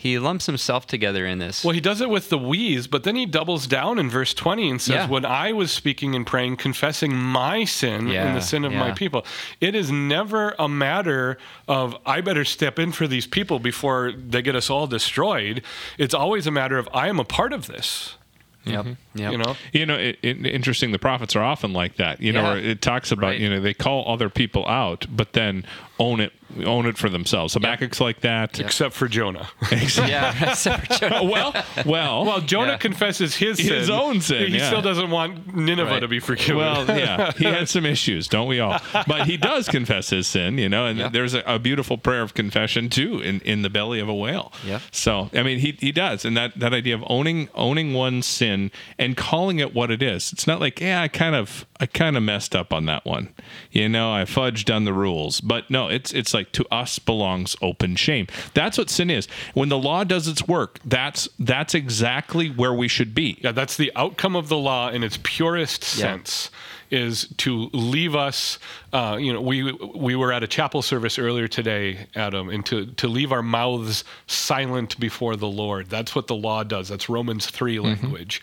he 0.00 0.18
lumps 0.18 0.46
himself 0.46 0.86
together 0.86 1.26
in 1.26 1.40
this. 1.40 1.62
Well, 1.62 1.74
he 1.74 1.80
does 1.80 2.00
it 2.00 2.08
with 2.08 2.30
the 2.30 2.38
we's, 2.38 2.86
but 2.86 3.02
then 3.04 3.16
he 3.16 3.26
doubles 3.26 3.66
down 3.66 3.98
in 3.98 4.08
verse 4.08 4.32
20 4.32 4.70
and 4.70 4.80
says, 4.80 4.94
Yeah. 4.94 5.08
When 5.08 5.26
I 5.26 5.52
was 5.52 5.70
speaking 5.70 6.14
and 6.14 6.26
praying, 6.26 6.56
confessing 6.56 7.14
my 7.14 7.64
sin 7.64 8.08
and 8.10 8.34
the 8.34 8.40
sin 8.40 8.64
of 8.64 8.72
my 8.72 8.92
people. 8.92 9.26
It 9.60 9.74
is 9.74 9.90
never 9.92 10.54
a 10.58 10.70
matter 10.70 11.36
of, 11.68 11.94
I 12.06 12.22
better 12.22 12.46
step 12.46 12.78
in 12.78 12.92
for 12.92 13.06
these 13.06 13.26
people 13.26 13.58
before 13.58 14.12
they 14.12 14.40
get 14.40 14.56
us 14.56 14.70
all 14.70 14.86
destroyed. 14.86 15.62
It's 15.98 16.14
always 16.14 16.46
a 16.46 16.50
matter 16.50 16.78
of, 16.78 16.88
I 16.94 17.08
am 17.08 17.20
a 17.20 17.24
part 17.24 17.52
of 17.52 17.66
this. 17.66 18.16
yep. 18.64 18.86
Mm-hmm. 18.86 19.09
Yep. 19.14 19.32
You 19.32 19.38
know? 19.38 19.56
You 19.72 19.86
know, 19.86 19.96
it, 19.96 20.18
it, 20.22 20.46
interesting. 20.46 20.92
The 20.92 20.98
prophets 20.98 21.34
are 21.36 21.42
often 21.42 21.72
like 21.72 21.96
that. 21.96 22.20
You 22.20 22.32
know, 22.32 22.42
Yeah. 22.42 22.48
where 22.50 22.58
it 22.58 22.80
talks 22.82 23.10
about 23.10 23.26
Right. 23.28 23.40
you 23.40 23.50
know 23.50 23.60
they 23.60 23.74
call 23.74 24.04
other 24.12 24.28
people 24.28 24.66
out, 24.68 25.06
but 25.10 25.32
then 25.32 25.64
own 25.98 26.20
it, 26.20 26.32
own 26.64 26.86
it 26.86 26.96
for 26.96 27.10
themselves. 27.10 27.52
Habakkuk's 27.54 28.00
like 28.00 28.20
that. 28.20 28.58
Except 28.58 28.94
for 28.94 29.06
Jonah. 29.08 29.48
Yeah. 29.70 30.54
separate 30.54 30.98
Jonah. 31.00 31.22
well, 31.30 31.54
well, 31.84 32.24
well, 32.24 32.40
Jonah 32.40 32.72
Yeah. 32.72 32.76
confesses 32.78 33.34
his 33.36 33.58
sin. 33.58 33.66
His 33.74 33.90
own 33.90 34.20
sin, 34.20 34.48
He 34.50 34.58
yeah. 34.58 34.66
still 34.68 34.80
doesn't 34.82 35.10
want 35.10 35.54
Nineveh 35.54 35.90
Right. 35.90 36.00
to 36.00 36.08
be 36.08 36.20
forgiven. 36.20 36.56
Well, 36.56 36.86
yeah, 36.86 37.32
he 37.36 37.44
had 37.44 37.68
some 37.68 37.84
issues, 37.84 38.28
don't 38.28 38.46
we 38.48 38.60
all? 38.60 38.80
But 39.06 39.26
he 39.26 39.36
does 39.36 39.68
confess 39.68 40.08
his 40.10 40.26
sin, 40.26 40.56
you 40.58 40.68
know, 40.68 40.86
and 40.86 40.98
Yeah. 40.98 41.08
there's 41.08 41.34
a, 41.34 41.40
a 41.46 41.58
beautiful 41.58 41.98
prayer 41.98 42.22
of 42.22 42.32
confession 42.34 42.88
too 42.88 43.20
in, 43.20 43.40
in 43.40 43.62
the 43.62 43.70
belly 43.70 44.00
of 44.00 44.08
a 44.08 44.14
whale. 44.14 44.52
Yeah. 44.66 44.78
So 44.92 45.30
I 45.34 45.42
mean, 45.42 45.58
he 45.58 45.76
he 45.80 45.92
does, 45.92 46.24
and 46.24 46.36
that 46.36 46.58
that 46.58 46.72
idea 46.72 46.94
of 46.94 47.04
owning 47.08 47.48
owning 47.54 47.92
one's 47.92 48.26
sin 48.26 48.70
and 49.00 49.16
calling 49.16 49.58
it 49.58 49.74
what 49.74 49.90
it 49.90 50.02
is. 50.02 50.30
It's 50.32 50.46
not 50.46 50.60
like 50.60 50.80
yeah, 50.80 51.00
I 51.02 51.08
kind 51.08 51.34
of 51.34 51.66
I 51.80 51.86
kind 51.86 52.16
of 52.16 52.22
messed 52.22 52.54
up 52.54 52.72
on 52.72 52.84
that 52.86 53.04
one, 53.04 53.34
you 53.72 53.88
know, 53.88 54.12
I 54.12 54.22
fudged 54.24 54.72
on 54.72 54.84
the 54.84 54.92
rules. 54.92 55.40
But 55.40 55.70
no, 55.70 55.88
it's 55.88 56.12
it's 56.12 56.34
like 56.34 56.52
to 56.52 56.66
us 56.70 56.98
belongs 57.00 57.56
open 57.62 57.96
shame. 57.96 58.26
That's 58.54 58.76
what 58.78 58.90
sin 58.90 59.10
is. 59.10 59.26
When 59.54 59.70
the 59.70 59.78
law 59.78 60.04
does 60.04 60.28
its 60.28 60.46
work, 60.46 60.78
that's 60.84 61.28
that's 61.38 61.74
exactly 61.74 62.48
where 62.50 62.74
we 62.74 62.86
should 62.86 63.14
be. 63.14 63.38
Yeah, 63.40 63.52
that's 63.52 63.76
the 63.76 63.90
outcome 63.96 64.36
of 64.36 64.48
the 64.48 64.58
law 64.58 64.90
in 64.90 65.02
its 65.02 65.18
purest 65.22 65.82
Yeah. 65.96 66.02
sense. 66.16 66.50
Is 66.90 67.28
to 67.38 67.70
leave 67.72 68.16
us. 68.16 68.58
Uh, 68.92 69.16
you 69.20 69.32
know, 69.32 69.40
we 69.40 69.72
we 69.72 70.16
were 70.16 70.32
at 70.32 70.42
a 70.42 70.48
chapel 70.48 70.82
service 70.82 71.18
earlier 71.18 71.46
today, 71.46 72.06
Adam, 72.16 72.48
and 72.48 72.66
to 72.66 72.86
to 72.86 73.06
leave 73.06 73.30
our 73.30 73.42
mouths 73.42 74.02
silent 74.26 74.98
before 74.98 75.36
the 75.36 75.48
Lord. 75.48 75.88
That's 75.88 76.14
what 76.14 76.26
the 76.26 76.34
law 76.34 76.64
does. 76.64 76.88
That's 76.88 77.08
Romans 77.08 77.46
3 77.46 77.78
language, 77.78 78.42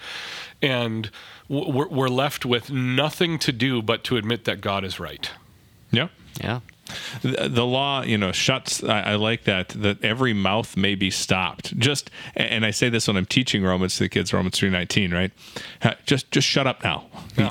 and 0.62 1.12
we're, 1.50 1.88
we're 1.88 2.10
left 2.10 2.46
with 2.46 2.72
nothing 2.72 3.38
to 3.40 3.52
do 3.52 3.82
but 3.82 4.04
to 4.06 4.18
admit 4.18 4.46
that 4.46 4.62
God 4.62 4.84
is 4.84 5.00
right. 5.00 5.30
Yeah. 5.92 6.08
Yeah. 6.42 6.60
The, 7.22 7.48
the 7.50 7.66
law 7.66 8.02
you 8.04 8.18
know 8.18 8.32
shuts 8.32 8.84
I, 8.84 9.02
I 9.02 9.16
like 9.16 9.44
that 9.46 9.70
that 9.70 10.04
every 10.04 10.34
mouth 10.34 10.76
may 10.78 10.96
be 10.96 11.10
stopped. 11.12 11.78
Just 11.78 12.10
and 12.36 12.66
i 12.66 12.72
say 12.72 12.90
this 12.90 13.08
when 13.08 13.18
i'm 13.18 13.26
teaching 13.26 13.64
romans 13.64 13.96
to 13.98 14.04
the 14.04 14.10
kids 14.10 14.34
romans 14.34 14.58
319 14.58 15.14
right? 15.14 15.32
Uh, 15.82 15.94
just 16.06 16.30
just 16.32 16.48
shut 16.48 16.68
up 16.68 16.84
now. 16.84 17.06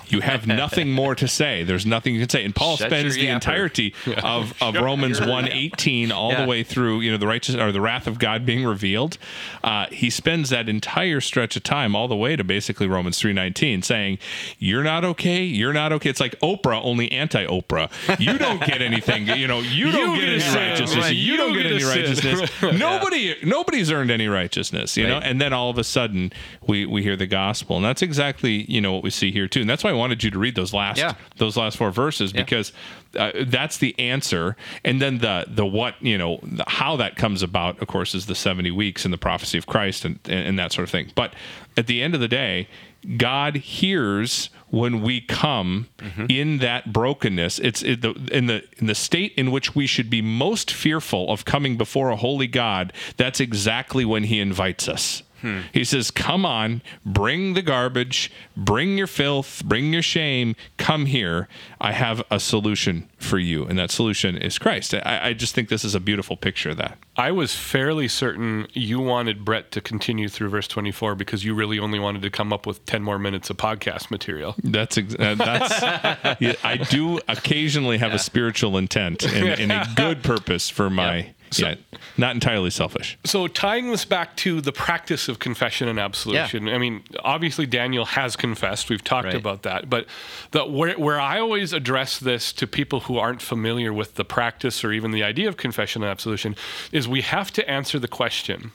You 0.08 0.20
have 0.20 0.46
nothing 0.62 0.90
more 0.92 1.14
to 1.14 1.28
say. 1.28 1.62
There's 1.64 1.86
nothing 1.86 2.14
you 2.14 2.20
can 2.20 2.28
say. 2.28 2.44
And 2.44 2.54
paul 2.54 2.76
Shut 2.76 2.88
spends 2.90 3.14
the 3.14 3.26
yapper. 3.26 3.34
entirety 3.34 3.94
of, 4.22 4.54
of 4.62 4.74
romans 4.74 5.20
118 5.20 6.12
all 6.12 6.30
Yeah. 6.32 6.42
the 6.42 6.48
way 6.48 6.62
through 6.62 7.00
you 7.00 7.10
know 7.10 7.18
the 7.18 7.26
righteous 7.26 7.54
or 7.54 7.72
the 7.72 7.80
wrath 7.80 8.06
of 8.06 8.18
god 8.18 8.44
being 8.46 8.64
revealed. 8.64 9.18
Uh, 9.62 9.86
he 9.90 10.10
spends 10.10 10.50
that 10.50 10.68
entire 10.68 11.20
stretch 11.20 11.56
of 11.56 11.62
time 11.62 11.94
all 11.94 12.08
the 12.08 12.16
way 12.16 12.36
to 12.36 12.44
basically 12.44 12.86
romans 12.86 13.18
319 13.18 13.82
saying 13.82 14.18
you're 14.58 14.82
not 14.84 15.04
okay. 15.04 15.42
You're 15.42 15.72
not 15.72 15.92
okay. 15.92 16.10
It's 16.10 16.20
like 16.20 16.38
oprah 16.40 16.80
only 16.82 17.10
anti-oprah. 17.12 17.90
You 18.20 18.38
don't 18.38 18.60
get 18.64 18.80
anything 18.82 19.25
you 19.26 19.46
know 19.46 19.60
you 19.60 19.90
don't 19.90 20.14
You 20.16 20.20
get 20.20 20.38
get 20.38 20.42
any 20.54 20.56
righteousness. 20.68 21.04
Right. 21.04 21.14
you, 21.14 21.32
You 21.32 21.36
don't 21.36 21.52
don't 21.52 21.62
get 21.62 21.62
get 21.64 21.72
any 21.72 21.84
righteousness. 21.84 22.50
Nobody 22.78 23.34
nobody's 23.44 23.90
earned 23.90 24.10
any 24.10 24.28
righteousness 24.28 24.96
you 24.96 25.06
know? 25.06 25.18
And 25.18 25.40
then 25.40 25.52
all 25.52 25.70
of 25.70 25.78
a 25.78 25.84
sudden 25.84 26.32
we 26.66 26.86
we 26.86 27.02
hear 27.02 27.16
the 27.16 27.26
gospel. 27.26 27.76
And 27.76 27.84
that's 27.84 28.02
exactly 28.02 28.70
you 28.70 28.80
know 28.80 28.92
what 28.92 29.02
we 29.02 29.10
see 29.10 29.30
here 29.32 29.48
too. 29.48 29.60
And 29.62 29.70
that's 29.70 29.82
why 29.84 29.90
i 29.90 29.94
wanted 29.94 30.22
you 30.24 30.30
to 30.30 30.38
read 30.38 30.54
those 30.54 30.72
last 30.72 30.98
Yeah. 30.98 31.14
those 31.36 31.56
last 31.56 31.76
four 31.76 31.90
verses 31.90 32.32
Yeah. 32.32 32.42
because 32.42 32.72
uh, 33.16 33.32
that's 33.46 33.78
the 33.78 33.98
answer. 33.98 34.56
And 34.84 35.00
then 35.00 35.18
the 35.18 35.46
the 35.48 35.64
what 35.66 35.94
you 36.00 36.18
know 36.18 36.38
the, 36.42 36.64
how 36.66 36.96
that 36.96 37.16
comes 37.16 37.42
about 37.42 37.80
of 37.80 37.88
course 37.88 38.14
is 38.14 38.26
the 38.26 38.34
70 38.34 38.70
weeks 38.72 39.04
and 39.04 39.12
the 39.12 39.18
prophecy 39.18 39.56
of 39.58 39.66
christ 39.66 40.04
and, 40.04 40.18
and 40.26 40.46
and 40.48 40.58
that 40.58 40.72
sort 40.72 40.84
of 40.84 40.90
thing. 40.90 41.10
But 41.14 41.34
at 41.76 41.86
the 41.86 42.02
end 42.02 42.14
of 42.14 42.20
the 42.20 42.28
day 42.28 42.68
god 43.16 43.56
hears 43.56 44.50
when 44.70 45.02
we 45.02 45.20
come 45.20 45.88
mm-hmm. 45.98 46.26
in 46.28 46.58
that 46.58 46.92
brokenness 46.92 47.58
it's 47.60 47.82
in 47.82 48.00
the 48.00 48.10
in 48.32 48.46
the 48.46 48.64
in 48.78 48.86
the 48.86 48.94
state 48.94 49.32
in 49.36 49.50
which 49.50 49.74
we 49.74 49.86
should 49.86 50.10
be 50.10 50.20
most 50.20 50.70
fearful 50.70 51.30
of 51.30 51.44
coming 51.44 51.76
before 51.76 52.10
a 52.10 52.16
holy 52.16 52.46
god 52.46 52.92
that's 53.16 53.40
exactly 53.40 54.04
when 54.04 54.24
he 54.24 54.40
invites 54.40 54.88
us 54.88 55.22
he 55.72 55.84
says, 55.84 56.10
Come 56.10 56.44
on, 56.44 56.82
bring 57.04 57.54
the 57.54 57.62
garbage, 57.62 58.30
bring 58.56 58.98
your 58.98 59.06
filth, 59.06 59.62
bring 59.64 59.92
your 59.92 60.02
shame, 60.02 60.56
come 60.76 61.06
here. 61.06 61.48
I 61.80 61.92
have 61.92 62.22
a 62.30 62.40
solution 62.40 63.08
for 63.18 63.38
you. 63.38 63.64
And 63.64 63.78
that 63.78 63.90
solution 63.90 64.36
is 64.36 64.58
Christ. 64.58 64.94
I, 64.94 65.20
I 65.22 65.32
just 65.32 65.54
think 65.54 65.68
this 65.68 65.84
is 65.84 65.94
a 65.94 66.00
beautiful 66.00 66.36
picture 66.36 66.70
of 66.70 66.76
that. 66.78 66.98
I 67.16 67.30
was 67.32 67.54
fairly 67.54 68.08
certain 68.08 68.66
you 68.72 69.00
wanted 69.00 69.44
Brett 69.44 69.70
to 69.72 69.80
continue 69.80 70.28
through 70.28 70.48
verse 70.50 70.68
24 70.68 71.14
because 71.14 71.44
you 71.44 71.54
really 71.54 71.78
only 71.78 71.98
wanted 71.98 72.22
to 72.22 72.30
come 72.30 72.52
up 72.52 72.66
with 72.66 72.84
10 72.86 73.02
more 73.02 73.18
minutes 73.18 73.50
of 73.50 73.56
podcast 73.56 74.10
material. 74.10 74.54
That's 74.62 74.98
ex- 74.98 75.14
uh, 75.14 75.34
that's 75.34 76.40
yeah, 76.40 76.54
I 76.62 76.76
do 76.76 77.20
occasionally 77.28 77.98
have 77.98 78.12
a 78.12 78.18
spiritual 78.18 78.76
intent 78.76 79.24
and, 79.24 79.48
and 79.60 79.72
a 79.72 79.86
good 79.96 80.22
purpose 80.22 80.68
for 80.68 80.90
my 80.90 81.32
yeah, 81.54 81.74
not 82.16 82.34
entirely 82.34 82.70
selfish. 82.70 83.18
So 83.24 83.46
tying 83.46 83.90
this 83.90 84.04
back 84.04 84.36
to 84.38 84.60
the 84.60 84.72
practice 84.72 85.28
of 85.28 85.38
confession 85.38 85.88
and 85.88 85.98
absolution, 85.98 86.68
I 86.68 86.78
mean, 86.78 87.02
obviously 87.22 87.66
Daniel 87.66 88.04
has 88.04 88.36
confessed. 88.36 88.88
We've 88.90 89.02
talked 89.04 89.26
Right. 89.26 89.34
about 89.34 89.62
that, 89.62 89.88
but 89.88 90.06
the, 90.50 90.64
where 90.64 90.94
where 90.94 91.20
I 91.20 91.38
always 91.38 91.72
address 91.72 92.18
this 92.18 92.52
to 92.54 92.66
people 92.66 93.00
who 93.00 93.18
aren't 93.18 93.42
familiar 93.42 93.92
with 93.92 94.14
the 94.16 94.24
practice 94.24 94.84
or 94.84 94.92
even 94.92 95.10
the 95.10 95.22
idea 95.22 95.48
of 95.48 95.56
confession 95.56 96.02
and 96.02 96.10
absolution 96.10 96.56
is 96.92 97.06
we 97.08 97.22
have 97.22 97.52
to 97.52 97.68
answer 97.70 97.98
the 97.98 98.08
question: 98.08 98.72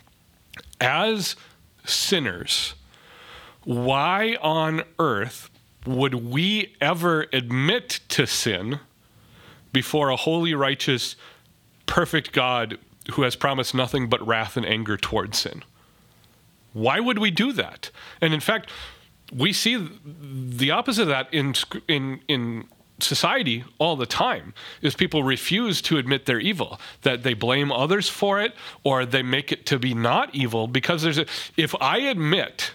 as 0.80 1.36
sinners, 1.86 2.74
why 3.64 4.38
on 4.42 4.84
earth 5.00 5.50
would 5.86 6.14
we 6.16 6.76
ever 6.80 7.26
admit 7.34 8.00
to 8.10 8.26
sin 8.28 8.80
before 9.74 10.10
a 10.10 10.16
holy, 10.16 10.54
righteous, 10.54 11.16
perfect 11.92 12.32
God 12.32 12.78
who 13.12 13.24
has 13.24 13.36
promised 13.36 13.76
nothing 13.76 14.08
but 14.08 14.26
wrath 14.26 14.56
and 14.56 14.66
anger 14.66 14.96
towards 14.96 15.40
sin? 15.40 15.62
Why 16.72 17.02
would 17.02 17.20
we 17.20 17.32
do 17.32 17.52
that? 17.52 17.92
And 18.22 18.34
in 18.34 18.40
fact, 18.40 18.72
we 19.36 19.52
see 19.52 19.90
the 20.06 20.72
opposite 20.72 21.04
of 21.04 21.08
that 21.10 21.28
in 21.34 21.54
in 21.90 22.22
in 22.30 22.64
society 23.00 23.66
all 23.78 23.98
the 23.98 24.06
time 24.06 24.54
is 24.82 24.96
people 24.96 25.24
refuse 25.24 25.82
to 25.82 25.98
admit 25.98 26.28
they're 26.28 26.40
evil 26.40 26.80
that 27.02 27.24
they 27.24 27.34
blame 27.34 27.72
others 27.74 28.08
for 28.08 28.40
it 28.40 28.54
or 28.84 29.06
they 29.06 29.24
make 29.24 29.52
it 29.52 29.66
to 29.66 29.78
be 29.78 29.94
not 29.94 30.34
evil 30.36 30.68
because 30.68 31.02
there's 31.02 31.18
a 31.18 31.26
if 31.58 31.74
i 31.82 31.98
admit 31.98 32.74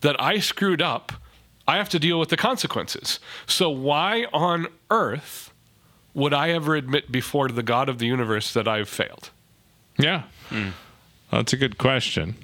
that 0.00 0.20
i 0.20 0.40
screwed 0.40 0.82
up 0.82 1.12
i 1.68 1.76
have 1.76 1.88
to 1.88 2.00
deal 2.00 2.18
with 2.18 2.28
the 2.28 2.36
consequences 2.36 3.20
so 3.46 3.70
why 3.70 4.26
on 4.32 4.66
earth 4.90 5.47
would 6.14 6.32
i 6.34 6.50
ever 6.50 6.74
admit 6.76 7.10
before 7.12 7.48
the 7.48 7.62
god 7.62 7.88
of 7.88 7.98
the 7.98 8.06
universe 8.06 8.52
that 8.52 8.66
i've 8.68 8.88
failed 8.88 9.30
Yeah. 9.98 10.22
Hmm. 10.48 10.70
That's 11.30 11.52
a 11.52 11.56
good 11.58 11.76
question. 11.76 12.36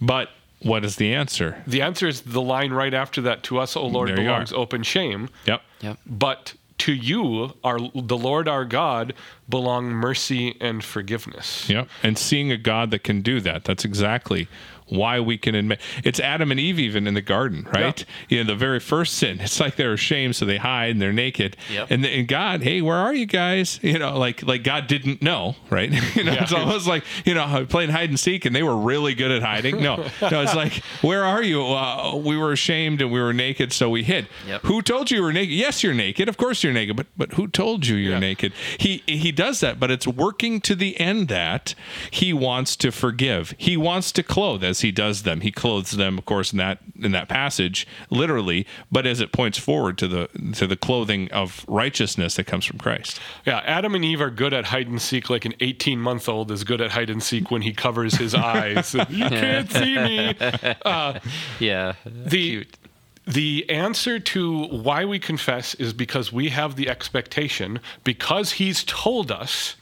But 0.00 0.30
what 0.62 0.84
is 0.84 0.96
the 0.96 1.12
answer? 1.14 1.62
the 1.66 1.82
answer 1.82 2.06
is 2.08 2.22
the 2.22 2.40
line 2.40 2.72
right 2.72 2.94
after 2.94 3.20
that 3.22 3.42
to 3.44 3.58
us 3.58 3.76
o 3.76 3.86
lord 3.86 4.08
There 4.08 4.16
belongs 4.16 4.52
are. 4.52 4.56
open 4.58 4.82
shame 4.82 5.28
Yep. 5.46 5.60
Yep. 5.80 5.98
but 6.06 6.54
to 6.78 6.92
you, 6.94 7.52
our 7.62 7.78
the 7.94 8.16
Lord 8.16 8.48
our 8.48 8.64
God, 8.64 9.12
belong 9.50 9.90
mercy 9.90 10.56
and 10.62 10.82
forgiveness. 10.82 11.68
Yep. 11.68 11.88
And 12.02 12.16
seeing 12.16 12.50
a 12.50 12.56
God 12.56 12.90
that 12.92 13.04
can 13.04 13.20
do 13.20 13.38
that. 13.42 13.64
That's 13.64 13.84
exactly 13.84 14.48
why 14.90 15.20
we 15.20 15.38
can 15.38 15.54
admit 15.54 15.80
it's 16.04 16.20
Adam 16.20 16.50
and 16.50 16.60
Eve 16.60 16.78
even 16.78 17.06
in 17.06 17.14
the 17.14 17.20
garden, 17.22 17.66
right? 17.72 18.04
You 18.28 18.38
know, 18.44 18.52
the 18.52 18.56
very 18.56 18.80
first 18.80 19.14
sin. 19.14 19.40
It's 19.40 19.58
like 19.60 19.76
they're 19.76 19.92
ashamed, 19.94 20.36
so 20.36 20.44
they 20.44 20.58
hide 20.58 20.90
and 20.90 21.00
they're 21.00 21.12
naked. 21.12 21.56
Yep. 21.72 21.90
And, 21.90 22.04
and 22.04 22.28
God, 22.28 22.62
hey, 22.62 22.82
where 22.82 22.96
are 22.96 23.14
you 23.14 23.26
guys? 23.26 23.78
You 23.82 23.98
know, 23.98 24.18
like 24.18 24.42
like 24.42 24.62
God 24.64 24.86
didn't 24.86 25.22
know, 25.22 25.56
right? 25.70 25.90
you 26.16 26.24
know, 26.24 26.32
Yeah. 26.32 26.42
it's 26.42 26.52
almost 26.52 26.86
like 26.86 27.04
you 27.24 27.34
know 27.34 27.66
playing 27.68 27.90
hide 27.90 28.08
and 28.10 28.18
seek, 28.20 28.44
and 28.44 28.54
they 28.54 28.62
were 28.62 28.76
really 28.76 29.14
good 29.14 29.30
at 29.30 29.42
hiding. 29.42 29.82
No, 29.82 29.96
no, 30.20 30.42
it's 30.42 30.54
like 30.54 30.74
where 31.02 31.24
are 31.24 31.42
you? 31.42 31.62
Uh, 31.62 32.16
we 32.16 32.36
were 32.36 32.52
ashamed 32.52 33.00
and 33.00 33.10
we 33.10 33.20
were 33.20 33.32
naked, 33.32 33.72
so 33.72 33.88
we 33.88 34.02
hid. 34.02 34.28
Yep. 34.46 34.62
Who 34.62 34.82
told 34.82 35.10
you 35.10 35.18
you 35.18 35.22
were 35.22 35.32
naked? 35.32 35.54
Yes, 35.54 35.82
you're 35.82 35.94
naked. 35.94 36.28
Of 36.28 36.36
course 36.36 36.62
you're 36.62 36.72
naked, 36.72 36.96
but 36.96 37.06
but 37.16 37.32
who 37.34 37.46
told 37.48 37.86
you 37.86 37.96
you're 37.96 38.12
Yeah. 38.14 38.18
naked? 38.18 38.52
He 38.78 39.02
he 39.06 39.32
does 39.32 39.60
that, 39.60 39.78
but 39.78 39.90
it's 39.90 40.06
working 40.06 40.60
to 40.62 40.74
the 40.74 40.98
end 41.00 41.28
that 41.28 41.74
he 42.10 42.32
wants 42.32 42.74
to 42.76 42.90
forgive. 42.90 43.54
He 43.58 43.76
wants 43.76 44.12
to 44.12 44.22
clothe 44.22 44.64
as 44.64 44.79
he 44.82 44.90
does 44.90 45.22
them. 45.22 45.40
He 45.40 45.50
clothes 45.50 45.92
them, 45.92 46.18
of 46.18 46.24
course, 46.24 46.52
in 46.52 46.58
that 46.58 46.78
in 47.00 47.12
that 47.12 47.28
passage, 47.28 47.86
literally, 48.10 48.66
but 48.90 49.06
as 49.06 49.20
it 49.20 49.32
points 49.32 49.58
forward 49.58 49.98
to 49.98 50.08
the 50.08 50.28
to 50.54 50.66
the 50.66 50.76
clothing 50.76 51.30
of 51.32 51.64
righteousness 51.68 52.36
that 52.36 52.44
comes 52.44 52.64
from 52.64 52.78
Christ. 52.78 53.20
Yeah, 53.44 53.58
Adam 53.64 53.94
and 53.94 54.04
Eve 54.04 54.20
are 54.20 54.30
good 54.30 54.52
at 54.52 54.66
hide 54.66 54.88
and 54.88 55.00
seek, 55.00 55.30
like 55.30 55.44
an 55.44 55.54
18 55.60 56.00
month 56.00 56.28
old 56.28 56.50
is 56.50 56.64
good 56.64 56.80
at 56.80 56.92
hide 56.92 57.10
and 57.10 57.22
seek 57.22 57.50
when 57.50 57.62
he 57.62 57.72
covers 57.72 58.14
his 58.14 58.34
eyes. 58.34 58.94
you 59.08 59.28
can't 59.28 59.70
see 59.70 59.96
me. 59.96 60.36
Uh, 60.84 61.18
yeah. 61.58 61.94
The, 62.04 62.50
Cute. 62.50 62.78
the 63.26 63.68
answer 63.68 64.18
to 64.18 64.66
why 64.66 65.04
we 65.04 65.18
confess 65.18 65.74
is 65.74 65.92
because 65.92 66.32
we 66.32 66.50
have 66.50 66.76
the 66.76 66.88
expectation, 66.88 67.80
because 68.04 68.52
he's 68.52 68.84
told 68.84 69.30
us 69.30 69.76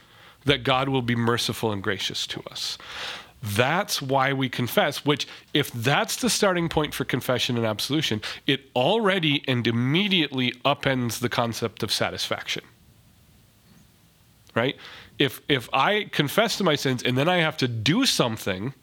that 0.44 0.64
God 0.64 0.88
will 0.88 1.02
be 1.02 1.14
merciful 1.16 1.72
and 1.72 1.82
gracious 1.82 2.26
to 2.28 2.42
us. 2.50 2.78
That's 3.42 4.02
why 4.02 4.32
we 4.32 4.48
confess, 4.48 5.04
which, 5.04 5.28
if 5.54 5.70
that's 5.70 6.16
the 6.16 6.28
starting 6.28 6.68
point 6.68 6.92
for 6.92 7.04
confession 7.04 7.56
and 7.56 7.64
absolution, 7.64 8.20
it 8.46 8.62
already 8.74 9.44
and 9.46 9.66
immediately 9.66 10.52
upends 10.64 11.20
the 11.20 11.28
concept 11.28 11.82
of 11.82 11.92
satisfaction. 11.92 12.64
Right? 14.54 14.76
If, 15.18 15.40
if 15.48 15.68
I 15.72 16.08
confess 16.10 16.56
to 16.58 16.64
my 16.64 16.74
sins 16.74 17.02
and 17.02 17.16
then 17.16 17.28
I 17.28 17.38
have 17.38 17.56
to 17.58 17.68
do 17.68 18.06
something 18.06 18.74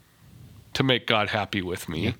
to 0.73 0.83
make 0.83 1.05
God 1.05 1.29
happy 1.29 1.61
with 1.61 1.89
me, 1.89 2.15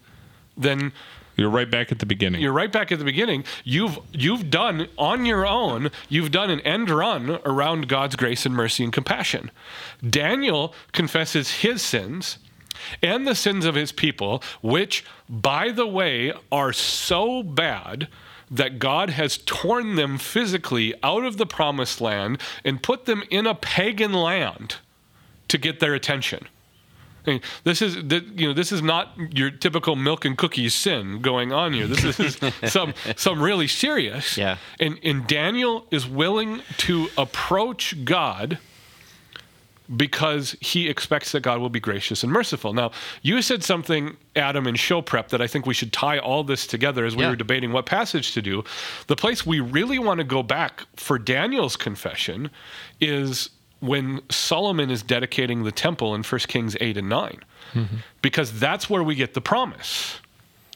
then 0.58 0.92
You're 1.36 1.50
right 1.50 1.70
back 1.70 1.92
at 1.92 2.00
the 2.00 2.06
beginning. 2.06 2.42
you're 2.42 2.54
right 2.54 2.72
back 2.72 2.92
at 2.92 3.00
the 3.00 3.06
beginning. 3.06 3.44
You've 3.63 4.00
you've 4.12 4.50
done 4.50 4.88
on 4.98 5.25
your 5.25 5.46
own. 5.46 5.92
You've 6.10 6.32
done 6.32 6.50
an 6.50 6.62
end 6.62 6.89
run 6.89 7.39
around 7.46 7.88
God's 7.88 8.15
grace 8.15 8.46
and 8.46 8.56
mercy 8.56 8.84
and 8.84 8.94
compassion. 8.94 9.51
Daniel 10.08 10.74
confesses 10.92 11.58
his 11.58 11.82
sins 11.82 12.38
and 13.01 13.27
the 13.27 13.36
sins 13.36 13.65
of 13.65 13.75
his 13.75 13.92
people, 13.92 14.44
which, 14.62 15.04
by 15.30 15.72
the 15.72 15.88
way, 15.88 16.34
are 16.51 16.74
so 16.74 17.44
bad 17.44 18.08
that 18.50 18.80
God 18.80 19.10
has 19.10 19.39
torn 19.46 19.96
them 19.96 20.18
physically 20.18 20.94
out 21.01 21.24
of 21.24 21.38
the 21.38 21.46
promised 21.46 22.00
land 22.00 22.39
and 22.63 22.84
put 22.84 23.06
them 23.06 23.24
in 23.30 23.48
a 23.48 23.56
pagan 23.56 24.13
land 24.13 24.77
to 25.48 25.58
get 25.58 25.80
their 25.80 25.94
attention. 25.94 26.48
This 27.63 27.82
is 27.82 27.96
you 27.96 28.48
know 28.48 28.53
this 28.53 28.72
is 28.72 28.82
not 28.82 29.13
your 29.34 29.50
typical 29.51 29.96
milk 29.96 30.25
and 30.25 30.38
cookies 30.38 30.74
sin 30.74 31.22
going 31.22 31.51
on 31.51 31.74
here. 31.74 31.88
This 31.88 32.20
is 32.20 32.39
some 32.72 32.94
some 33.15 33.41
really 33.41 33.67
serious. 33.67 34.38
Yeah. 34.38 34.58
And 34.79 35.00
and 35.03 35.25
Daniel 35.27 35.86
is 35.91 36.08
willing 36.08 36.62
to 36.77 37.08
approach 37.17 38.03
God 38.05 38.60
because 39.96 40.55
he 40.62 40.89
expects 40.89 41.32
that 41.32 41.41
God 41.41 41.60
will 41.60 41.70
be 41.70 41.79
gracious 41.79 42.24
and 42.24 42.32
merciful. 42.32 42.74
Now, 42.74 42.89
you 43.22 43.39
said 43.44 43.63
something, 43.63 44.17
Adam, 44.36 44.65
in 44.65 44.74
show 44.74 45.00
prep 45.03 45.29
that 45.29 45.41
I 45.41 45.48
think 45.48 45.67
we 45.67 45.75
should 45.75 45.94
tie 45.94 46.17
all 46.17 46.44
this 46.44 46.65
together 46.65 47.05
as 47.05 47.15
we 47.15 47.22
Yeah. 47.22 47.29
were 47.29 47.36
debating 47.36 47.72
what 47.72 47.86
passage 47.86 48.32
to 48.34 48.41
do. 48.41 48.63
The 49.05 49.15
place 49.15 49.46
we 49.46 49.60
really 49.60 50.00
want 50.00 50.17
to 50.20 50.24
go 50.24 50.41
back 50.41 50.86
for 50.96 51.20
Daniel's 51.20 51.75
confession 51.77 52.50
is 53.00 53.51
when 53.79 54.22
Solomon 54.29 54.89
is 54.89 55.03
dedicating 55.03 55.63
the 55.63 55.72
temple 55.72 56.15
in 56.15 56.24
1 56.24 56.39
Kings 56.48 56.75
8 56.79 56.98
and 56.98 57.10
9, 57.10 57.39
because 58.22 58.60
that's 58.60 58.89
where 58.89 59.03
we 59.03 59.15
get 59.15 59.34
the 59.34 59.41
promise. 59.41 60.20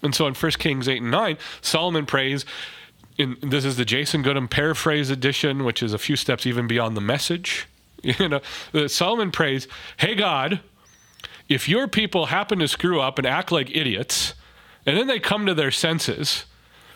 And 0.03 0.13
so 0.13 0.27
in 0.27 0.33
1 0.33 0.51
Kings 0.53 0.87
8 0.87 1.01
and 1.01 1.11
9, 1.11 1.37
Solomon 1.61 2.05
prays. 2.05 2.45
In, 3.17 3.37
this 3.41 3.65
is 3.65 3.75
the 3.75 3.83
Jason 3.83 4.23
Gudim 4.23 4.49
paraphrase 4.49 5.09
edition, 5.09 5.65
which 5.65 5.83
is 5.83 5.91
a 5.93 5.97
few 5.97 6.15
steps 6.15 6.45
even 6.45 6.67
beyond 6.67 6.95
the 6.95 7.01
message. 7.01 7.67
You 8.01 8.29
know, 8.29 8.39
uh, 8.73 8.87
Solomon 8.87 9.29
prays, 9.29 9.67
"Hey 9.97 10.15
God, 10.15 10.61
if 11.49 11.67
your 11.67 11.85
people 11.89 12.27
happen 12.27 12.59
to 12.59 12.67
screw 12.69 13.01
up 13.01 13.17
and 13.17 13.27
act 13.27 13.51
like 13.51 13.75
idiots, 13.75 14.35
and 14.85 14.95
then 14.95 15.07
they 15.07 15.19
come 15.19 15.45
to 15.45 15.53
their 15.53 15.69
senses, 15.69 16.45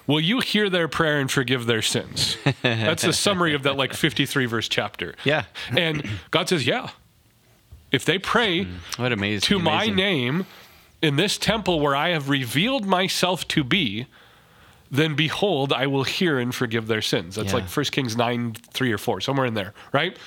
will 0.08 0.20
you 0.20 0.40
hear 0.40 0.70
their 0.70 0.88
prayer 0.88 1.20
and 1.20 1.30
forgive 1.30 1.66
their 1.66 1.82
sins?" 1.82 2.38
That's 2.62 3.04
the 3.04 3.14
summary 3.14 3.54
of 3.54 3.64
that 3.64 3.78
like 3.78 3.94
53 3.94 4.46
verse 4.46 4.68
chapter. 4.68 5.16
Yeah. 5.24 5.46
And 5.76 6.08
God 6.32 6.50
says, 6.50 6.66
"Yeah. 6.66 6.90
If 7.92 8.06
they 8.06 8.18
pray 8.18 8.64
hmm. 8.64 9.02
What 9.02 9.12
amazing. 9.12 9.42
to 9.42 9.60
my 9.60 9.88
name 9.88 10.46
in 11.02 11.16
this 11.16 11.38
temple 11.38 11.80
where 11.80 11.96
I 11.96 12.10
have 12.10 12.28
revealed 12.30 12.86
myself 12.86 13.48
to 13.50 13.64
be, 13.64 14.08
then 14.90 15.16
behold, 15.16 15.74
I 15.74 15.86
will 15.88 16.04
hear 16.04 16.40
and 16.40 16.54
forgive 16.54 16.88
their 16.88 17.02
sins. 17.02 17.36
That's 17.36 17.50
Yeah. 17.50 17.60
like 17.60 17.70
1 17.70 17.92
Kings 17.92 18.16
9, 18.16 18.54
3 18.74 18.92
or 18.92 18.98
4, 18.98 19.22
somewhere 19.22 19.46
in 19.46 19.54
there, 19.54 19.74
right? 19.92 20.18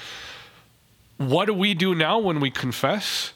What 1.16 1.46
do 1.46 1.54
we 1.54 1.72
do 1.72 1.94
now 1.94 2.18
when 2.18 2.40
we 2.40 2.50
confess? 2.50 3.32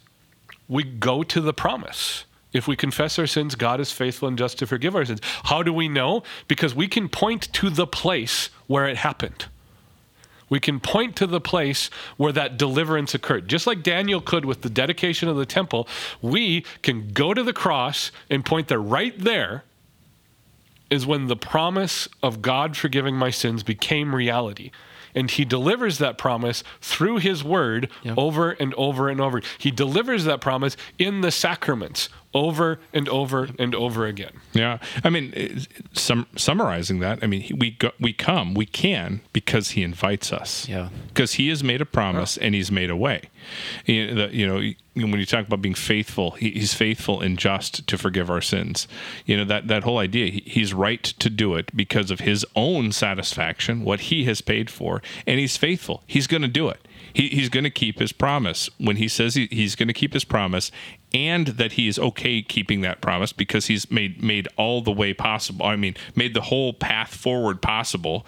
We 0.68 0.82
go 0.84 1.22
to 1.22 1.40
the 1.40 1.52
promise. 1.54 2.24
If 2.52 2.66
we 2.66 2.76
confess 2.76 3.18
our 3.18 3.26
sins, 3.26 3.54
God 3.54 3.80
is 3.80 3.92
faithful 3.92 4.26
and 4.26 4.36
just 4.36 4.58
to 4.58 4.66
forgive 4.66 4.96
our 4.96 5.04
sins. 5.04 5.20
How 5.44 5.62
do 5.62 5.72
we 5.72 5.88
know? 5.88 6.22
Because 6.48 6.74
we 6.74 6.88
can 6.88 7.08
point 7.08 7.52
to 7.54 7.70
the 7.70 7.86
place 7.86 8.50
where 8.66 8.86
it 8.86 8.96
happened. 8.96 9.46
We 10.48 10.58
can 10.58 10.80
point 10.80 11.14
to 11.16 11.28
the 11.28 11.40
place 11.40 11.90
where 12.16 12.32
that 12.32 12.58
deliverance 12.58 13.14
occurred. 13.14 13.46
Just 13.46 13.68
like 13.68 13.84
Daniel 13.84 14.20
could 14.20 14.44
with 14.44 14.62
the 14.62 14.68
dedication 14.68 15.28
of 15.28 15.36
the 15.36 15.46
temple, 15.46 15.86
we 16.20 16.64
can 16.82 17.12
go 17.12 17.32
to 17.32 17.42
the 17.44 17.52
cross 17.52 18.10
and 18.28 18.44
point 18.44 18.66
there. 18.66 18.80
Right 18.80 19.16
there 19.16 19.62
is 20.90 21.06
when 21.06 21.28
the 21.28 21.36
promise 21.36 22.08
of 22.20 22.42
God 22.42 22.76
forgiving 22.76 23.14
my 23.14 23.30
sins 23.30 23.62
became 23.62 24.12
reality. 24.12 24.72
And 25.14 25.30
he 25.30 25.44
delivers 25.44 25.98
that 25.98 26.18
promise 26.18 26.62
through 26.80 27.18
his 27.18 27.42
word 27.44 27.88
Yep. 28.02 28.14
over 28.18 28.50
and 28.52 28.72
over 28.74 29.08
and 29.08 29.20
over. 29.20 29.40
He 29.58 29.70
delivers 29.70 30.24
that 30.24 30.40
promise 30.40 30.76
in 30.98 31.20
the 31.20 31.30
sacraments 31.30 32.08
over 32.32 32.78
and 32.92 33.08
over 33.08 33.48
and 33.58 33.74
over 33.74 34.06
again. 34.06 34.30
Yeah, 34.52 34.78
I 35.02 35.10
mean, 35.10 35.32
eh, 35.36 35.58
sum, 35.94 36.26
summarizing 36.36 37.00
that, 37.00 37.18
I 37.22 37.26
mean, 37.26 37.56
we 37.58 37.72
go, 37.72 37.90
we 37.98 38.12
come, 38.12 38.54
we 38.54 38.66
can 38.66 39.20
because 39.32 39.70
he 39.70 39.82
invites 39.82 40.32
us. 40.32 40.68
Yeah. 40.68 40.90
because 41.08 41.32
he 41.34 41.48
has 41.48 41.64
made 41.64 41.80
a 41.80 41.86
promise 41.86 42.36
and 42.36 42.54
he's 42.54 42.70
made 42.70 42.88
a 42.90 42.96
way. 42.96 43.22
You 43.84 44.06
know, 44.06 44.14
the- 44.28 44.36
you 44.36 44.46
know, 44.46 44.72
when 45.08 45.20
you 45.20 45.26
talk 45.26 45.46
about 45.46 45.62
being 45.62 45.74
faithful, 45.74 46.32
he, 46.32 46.50
he's 46.50 46.74
faithful 46.74 47.20
and 47.20 47.38
just 47.38 47.86
to 47.86 47.96
forgive 47.96 48.30
our 48.30 48.40
sins. 48.40 48.86
You 49.24 49.36
know 49.36 49.44
that 49.44 49.68
that 49.68 49.84
whole 49.84 49.98
idea. 49.98 50.30
He, 50.30 50.42
he's 50.46 50.74
right 50.74 51.02
to 51.02 51.30
do 51.30 51.54
it 51.54 51.74
because 51.74 52.10
of 52.10 52.20
his 52.20 52.44
own 52.54 52.92
satisfaction, 52.92 53.84
what 53.84 54.00
he 54.00 54.24
has 54.24 54.40
paid 54.40 54.70
for, 54.70 55.02
and 55.26 55.38
he's 55.38 55.56
faithful. 55.56 56.02
He's 56.06 56.26
going 56.26 56.42
to 56.42 56.48
do 56.48 56.68
it. 56.68 56.86
He, 57.12 57.28
he's 57.28 57.48
going 57.48 57.64
to 57.64 57.70
keep 57.70 57.98
his 57.98 58.12
promise 58.12 58.68
when 58.78 58.96
he 58.96 59.08
says 59.08 59.34
he, 59.34 59.48
he's 59.50 59.74
going 59.74 59.88
to 59.88 59.94
keep 59.94 60.12
his 60.12 60.24
promise, 60.24 60.70
and 61.12 61.48
that 61.48 61.72
he 61.72 61.88
is 61.88 61.98
okay 61.98 62.42
keeping 62.42 62.82
that 62.82 63.00
promise 63.00 63.32
because 63.32 63.66
he's 63.66 63.90
made 63.90 64.22
made 64.22 64.48
all 64.56 64.82
the 64.82 64.92
way 64.92 65.12
possible. 65.14 65.66
I 65.66 65.76
mean, 65.76 65.96
made 66.14 66.34
the 66.34 66.42
whole 66.42 66.72
path 66.72 67.14
forward 67.14 67.62
possible. 67.62 68.26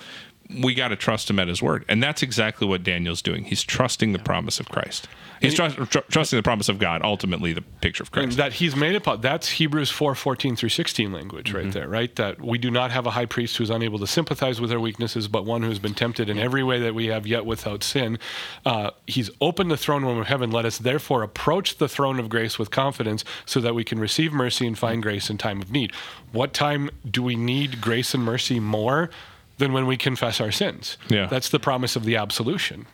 We 0.60 0.74
got 0.74 0.88
to 0.88 0.96
trust 0.96 1.30
him 1.30 1.38
at 1.38 1.48
his 1.48 1.62
word, 1.62 1.84
and 1.88 2.02
that's 2.02 2.22
exactly 2.22 2.66
what 2.66 2.82
Daniel's 2.82 3.22
doing. 3.22 3.44
He's 3.44 3.62
trusting 3.62 4.12
the 4.12 4.18
promise 4.18 4.60
of 4.60 4.68
Christ. 4.68 5.08
He's 5.40 5.54
trust, 5.54 5.76
tr- 5.90 5.98
trusting 6.08 6.36
the 6.36 6.42
promise 6.44 6.68
of 6.68 6.78
God. 6.78 7.02
Ultimately, 7.02 7.52
the 7.52 7.62
picture 7.62 8.04
of 8.04 8.10
And 8.12 8.26
Christ. 8.26 8.36
that 8.36 8.52
he's 8.54 8.76
made 8.76 8.94
it. 8.94 9.02
po- 9.02 9.16
That's 9.16 9.48
Hebrews 9.48 9.90
4 9.90 10.14
14 10.14 10.54
through 10.54 10.68
16 10.68 11.10
language 11.12 11.52
right 11.52 11.72
there, 11.72 11.88
right? 11.88 12.14
That 12.14 12.40
we 12.40 12.58
do 12.58 12.70
not 12.70 12.92
have 12.92 13.06
a 13.06 13.10
high 13.10 13.26
priest 13.26 13.56
who's 13.56 13.68
unable 13.70 13.98
to 13.98 14.06
sympathize 14.06 14.60
with 14.60 14.70
our 14.70 14.78
weaknesses, 14.78 15.26
but 15.26 15.44
one 15.44 15.62
who's 15.62 15.80
been 15.80 15.94
tempted 15.94 16.28
in 16.28 16.38
every 16.38 16.62
way 16.62 16.78
that 16.78 16.94
we 16.94 17.06
have, 17.06 17.26
yet 17.26 17.44
without 17.44 17.82
sin. 17.82 18.20
Uh, 18.64 18.90
he's 19.08 19.30
opened 19.40 19.70
the 19.72 19.76
throne 19.76 20.04
room 20.04 20.18
of 20.18 20.28
heaven. 20.28 20.52
Let 20.52 20.64
us 20.64 20.78
therefore 20.78 21.24
approach 21.24 21.78
the 21.78 21.88
throne 21.88 22.20
of 22.20 22.28
grace 22.28 22.56
with 22.56 22.70
confidence 22.70 23.24
so 23.44 23.60
that 23.60 23.74
we 23.74 23.82
can 23.82 23.98
receive 23.98 24.32
mercy 24.32 24.64
and 24.66 24.78
find 24.78 25.02
grace 25.02 25.28
in 25.28 25.38
time 25.38 25.60
of 25.60 25.72
need. 25.72 25.92
What 26.30 26.54
time 26.54 26.88
do 27.10 27.20
we 27.20 27.34
need 27.34 27.80
grace 27.80 28.14
and 28.14 28.22
mercy 28.22 28.60
more 28.60 29.10
than 29.58 29.72
when 29.72 29.86
we 29.86 29.96
confess 29.96 30.40
our 30.40 30.52
sins? 30.52 30.96
Yeah. 31.08 31.26
That's 31.26 31.48
the 31.48 31.60
promise 31.60 31.96
of 31.96 32.04
the 32.04 32.16
absolution. 32.16 32.86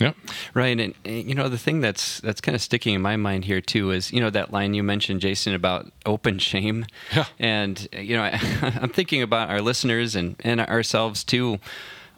Yep. 0.00 0.16
Right, 0.54 0.80
and, 0.80 0.94
and, 1.04 1.28
you 1.28 1.34
know 1.34 1.48
the 1.48 1.58
thing 1.58 1.80
that's 1.80 2.20
that's 2.20 2.40
kind 2.40 2.56
of 2.56 2.62
sticking 2.62 2.94
in 2.94 3.02
my 3.02 3.16
mind 3.16 3.44
here 3.44 3.60
too 3.60 3.90
is 3.90 4.12
you 4.12 4.20
know 4.20 4.30
that 4.30 4.52
line 4.52 4.74
you 4.74 4.82
mentioned, 4.82 5.20
Jason, 5.20 5.54
about 5.54 5.92
open 6.06 6.38
shame. 6.38 6.86
Yeah. 7.14 7.26
And 7.38 7.88
you 7.92 8.16
know, 8.16 8.22
I, 8.22 8.40
I'm 8.80 8.88
thinking 8.88 9.22
about 9.22 9.50
our 9.50 9.60
listeners 9.60 10.16
and 10.16 10.36
and 10.40 10.60
ourselves 10.60 11.24
too. 11.24 11.58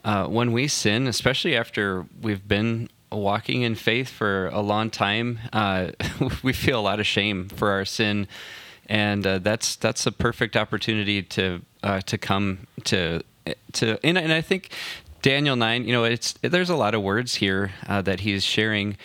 Uh, 0.05 0.27
when 0.27 0.51
we 0.51 0.67
sin, 0.67 1.07
especially 1.07 1.57
after 1.57 2.05
we've 2.21 2.47
been 2.47 2.89
walking 3.11 3.63
in 3.63 3.75
faith 3.75 4.09
for 4.09 4.47
a 4.47 4.61
long 4.61 4.89
time, 4.89 5.39
uh, 5.51 5.91
we 6.43 6.53
feel 6.53 6.79
a 6.79 6.81
lot 6.81 6.99
of 6.99 7.07
shame 7.07 7.49
for 7.49 7.71
our 7.71 7.85
sin. 7.85 8.27
and 8.87 9.25
uh, 9.25 9.39
that's 9.39 9.75
that's 9.75 10.05
a 10.05 10.11
perfect 10.11 10.55
opportunity 10.55 11.21
to 11.23 11.61
uh, 11.83 11.99
to 12.01 12.17
come 12.17 12.67
to 12.83 13.21
to 13.73 13.99
and, 14.03 14.17
and 14.17 14.33
I 14.33 14.41
think 14.41 14.69
Daniel 15.21 15.55
nine, 15.55 15.85
you 15.85 15.91
know, 15.91 16.03
it's 16.03 16.33
there's 16.41 16.69
a 16.69 16.75
lot 16.75 16.93
of 16.93 17.01
words 17.01 17.33
here 17.33 17.71
uh, 17.87 18.01
that 18.03 18.19
he's 18.19 18.43
sharing, 18.43 18.95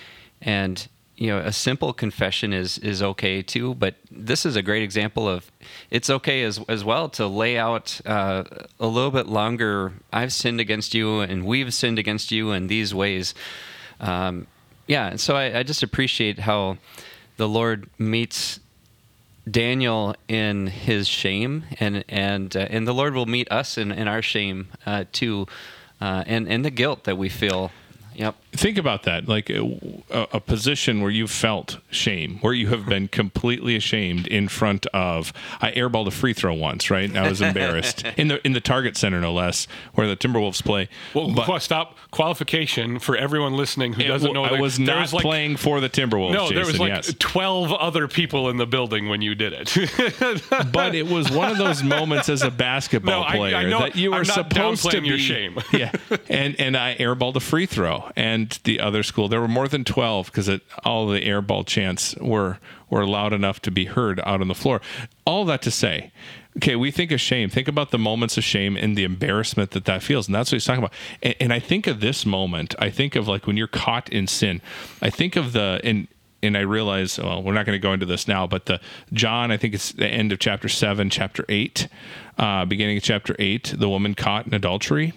and 0.43 0.87
you 1.17 1.29
know, 1.29 1.39
a 1.39 1.51
simple 1.51 1.95
confession 1.95 2.53
is 2.53 2.77
is 2.79 3.03
okay 3.03 3.41
too. 3.43 3.75
But 3.75 3.95
this 4.11 4.45
is 4.45 4.55
a 4.55 4.61
great 4.61 4.83
example 4.83 5.27
of 5.27 5.51
it's 5.91 6.11
okay 6.11 6.43
as 6.43 6.61
as 6.69 6.85
well 6.85 7.09
to 7.11 7.27
lay 7.27 7.57
out 7.57 8.01
uh, 8.05 8.45
a 8.79 8.87
little 8.87 9.11
bit 9.11 9.29
longer. 9.29 9.95
I've 10.13 10.33
sinned 10.33 10.61
against 10.61 10.93
you, 10.93 11.21
and 11.21 11.47
we've 11.47 11.73
sinned 11.73 11.99
against 11.99 12.31
you 12.31 12.53
in 12.53 12.67
these 12.67 12.95
ways. 12.95 13.35
Um, 13.99 14.47
yeah, 14.87 15.17
so 15.17 15.37
I, 15.37 15.61
I 15.61 15.63
just 15.63 15.83
appreciate 15.83 16.41
how 16.41 16.77
the 17.39 17.49
Lord 17.49 17.89
meets 17.99 18.61
Daniel 19.49 20.15
in 20.29 20.67
his 20.67 21.09
shame, 21.09 21.65
and 21.79 22.05
and 22.09 22.55
uh, 22.57 22.67
and 22.71 22.87
the 22.87 22.93
Lord 22.93 23.15
will 23.15 23.27
meet 23.27 23.51
us 23.51 23.79
in, 23.79 23.93
in 23.93 24.09
our 24.09 24.23
shame 24.23 24.69
uh, 24.87 25.05
too, 25.13 25.47
uh, 26.01 26.25
and 26.27 26.49
and 26.49 26.65
the 26.65 26.71
guilt 26.71 27.05
that 27.05 27.17
we 27.17 27.29
feel. 27.29 27.71
Yep. 28.15 28.37
Think 28.53 28.79
about 28.79 29.05
that, 29.05 29.29
like 29.29 29.49
uh, 29.49 29.65
a, 30.11 30.27
a, 30.33 30.41
position 30.41 31.01
where 31.01 31.11
you've 31.11 31.31
felt 31.31 31.79
shame, 31.91 32.39
where 32.41 32.53
you 32.53 32.67
have 32.69 32.85
been 32.85 33.07
completely 33.07 33.77
ashamed 33.77 34.27
in 34.27 34.49
front 34.49 34.87
of. 34.87 35.33
I 35.61 35.71
airballed 35.71 36.09
a 36.09 36.11
free 36.11 36.33
throw 36.33 36.55
once, 36.55 36.91
right? 36.91 37.09
And 37.09 37.17
I 37.17 37.29
was 37.29 37.41
embarrassed 37.41 38.05
in 38.17 38.27
the 38.27 38.45
in 38.45 38.53
the 38.53 38.61
Target 38.61 38.97
Center, 38.97 39.21
no 39.21 39.33
less, 39.33 39.69
where 39.95 40.09
the 40.09 40.17
Timberwolves 40.17 40.65
play. 40.65 40.89
Well, 41.15 41.33
but, 41.33 41.61
stop 41.61 41.97
qualification 42.11 42.99
for 42.99 43.17
everyone 43.17 43.57
listening 43.57 43.93
who 43.93 44.03
doesn't 44.03 44.33
know. 44.33 44.45
I 44.45 44.61
was 44.61 44.81
not 44.81 45.01
was 45.01 45.13
like, 45.13 45.23
playing 45.23 45.57
for 45.57 45.81
the 45.81 45.89
Timberwolves. 45.89 46.33
No, 46.33 46.49
Jason, 46.49 46.57
there 46.57 46.67
was 46.67 46.81
like 46.81 46.89
yes. 46.89 47.15
twelve 47.21 47.73
other 47.73 48.09
people 48.09 48.51
in 48.51 48.57
the 48.57 48.67
building 48.67 49.09
when 49.09 49.23
you 49.23 49.37
did 49.37 49.53
it. 49.53 49.73
but 50.73 50.95
it 50.95 51.07
was 51.07 51.31
one 51.31 51.51
of 51.51 51.59
those 51.59 51.83
moments 51.83 52.29
as 52.29 52.43
a 52.43 52.51
basketball 52.51 53.25
no, 53.25 53.31
player 53.31 53.57
I, 53.57 53.67
I 53.67 53.81
that 53.81 53.97
you 53.97 54.11
were 54.11 54.25
supposed 54.25 54.91
to 54.91 55.01
be. 55.01 55.09
Your 55.09 55.19
shame. 55.19 55.59
yeah, 55.73 55.93
and 56.29 56.59
and 56.59 56.77
I 56.77 56.97
airballed 56.97 57.37
a 57.37 57.41
free 57.41 57.67
throw, 57.67 58.11
and 58.17 58.40
the 58.65 58.81
other 58.81 59.03
school. 59.03 59.29
There 59.29 59.41
were 59.41 59.49
more 59.49 59.69
than 59.69 59.85
12 59.85 60.27
because 60.27 60.51
all 60.85 61.07
the 61.09 61.21
airball 61.21 61.67
chants 61.67 62.15
were 62.17 62.59
were 62.89 63.07
loud 63.07 63.33
enough 63.33 63.61
to 63.63 63.71
be 63.71 63.85
heard 63.85 64.21
out 64.21 64.41
on 64.41 64.49
the 64.49 64.55
floor. 64.55 64.81
All 65.25 65.45
that 65.45 65.63
to 65.63 65.71
say, 65.71 66.11
okay, 66.57 66.75
we 66.75 66.91
think 66.91 67.13
of 67.13 67.21
shame. 67.21 67.49
Think 67.49 67.69
about 67.69 67.91
the 67.93 67.99
moments 67.99 68.37
of 68.37 68.43
shame 68.43 68.77
and 68.77 68.97
the 68.97 69.05
embarrassment 69.05 69.71
that 69.71 69.85
that 69.85 70.03
feels, 70.03 70.27
and 70.27 70.35
that's 70.35 70.51
what 70.51 70.57
he's 70.57 70.65
talking 70.65 70.83
about. 70.83 70.95
And, 71.23 71.35
and 71.41 71.53
I 71.53 71.61
think 71.61 71.87
of 71.87 72.01
this 72.01 72.27
moment. 72.27 72.75
I 72.79 72.91
think 72.91 73.15
of 73.17 73.29
like 73.29 73.47
when 73.47 73.57
you're 73.57 73.69
caught 73.69 74.09
in 74.11 74.27
sin. 74.27 74.61
I 75.01 75.11
think 75.11 75.37
of 75.37 75.53
the 75.53 75.81
and 75.85 76.09
and 76.43 76.57
I 76.57 76.61
realize, 76.61 77.19
well, 77.19 77.43
we're 77.43 77.53
not 77.53 77.67
going 77.67 77.77
to 77.77 77.83
go 77.83 77.93
into 77.93 78.07
this 78.07 78.27
now, 78.27 78.47
but 78.47 78.67
the 78.67 78.81
John, 79.13 79.51
I 79.51 79.57
think 79.57 79.75
it's 79.75 79.93
the 79.93 80.09
end 80.09 80.33
of 80.33 80.39
chapter 80.39 80.69
seven, 80.69 81.11
chapter 81.11 81.45
eight, 81.49 81.87
uh, 82.39 82.65
beginning 82.65 82.97
of 82.97 83.03
chapter 83.03 83.37
eight, 83.39 83.75
the 83.77 83.89
woman 83.89 84.15
caught 84.15 84.47
in 84.47 84.55
adultery, 84.55 85.13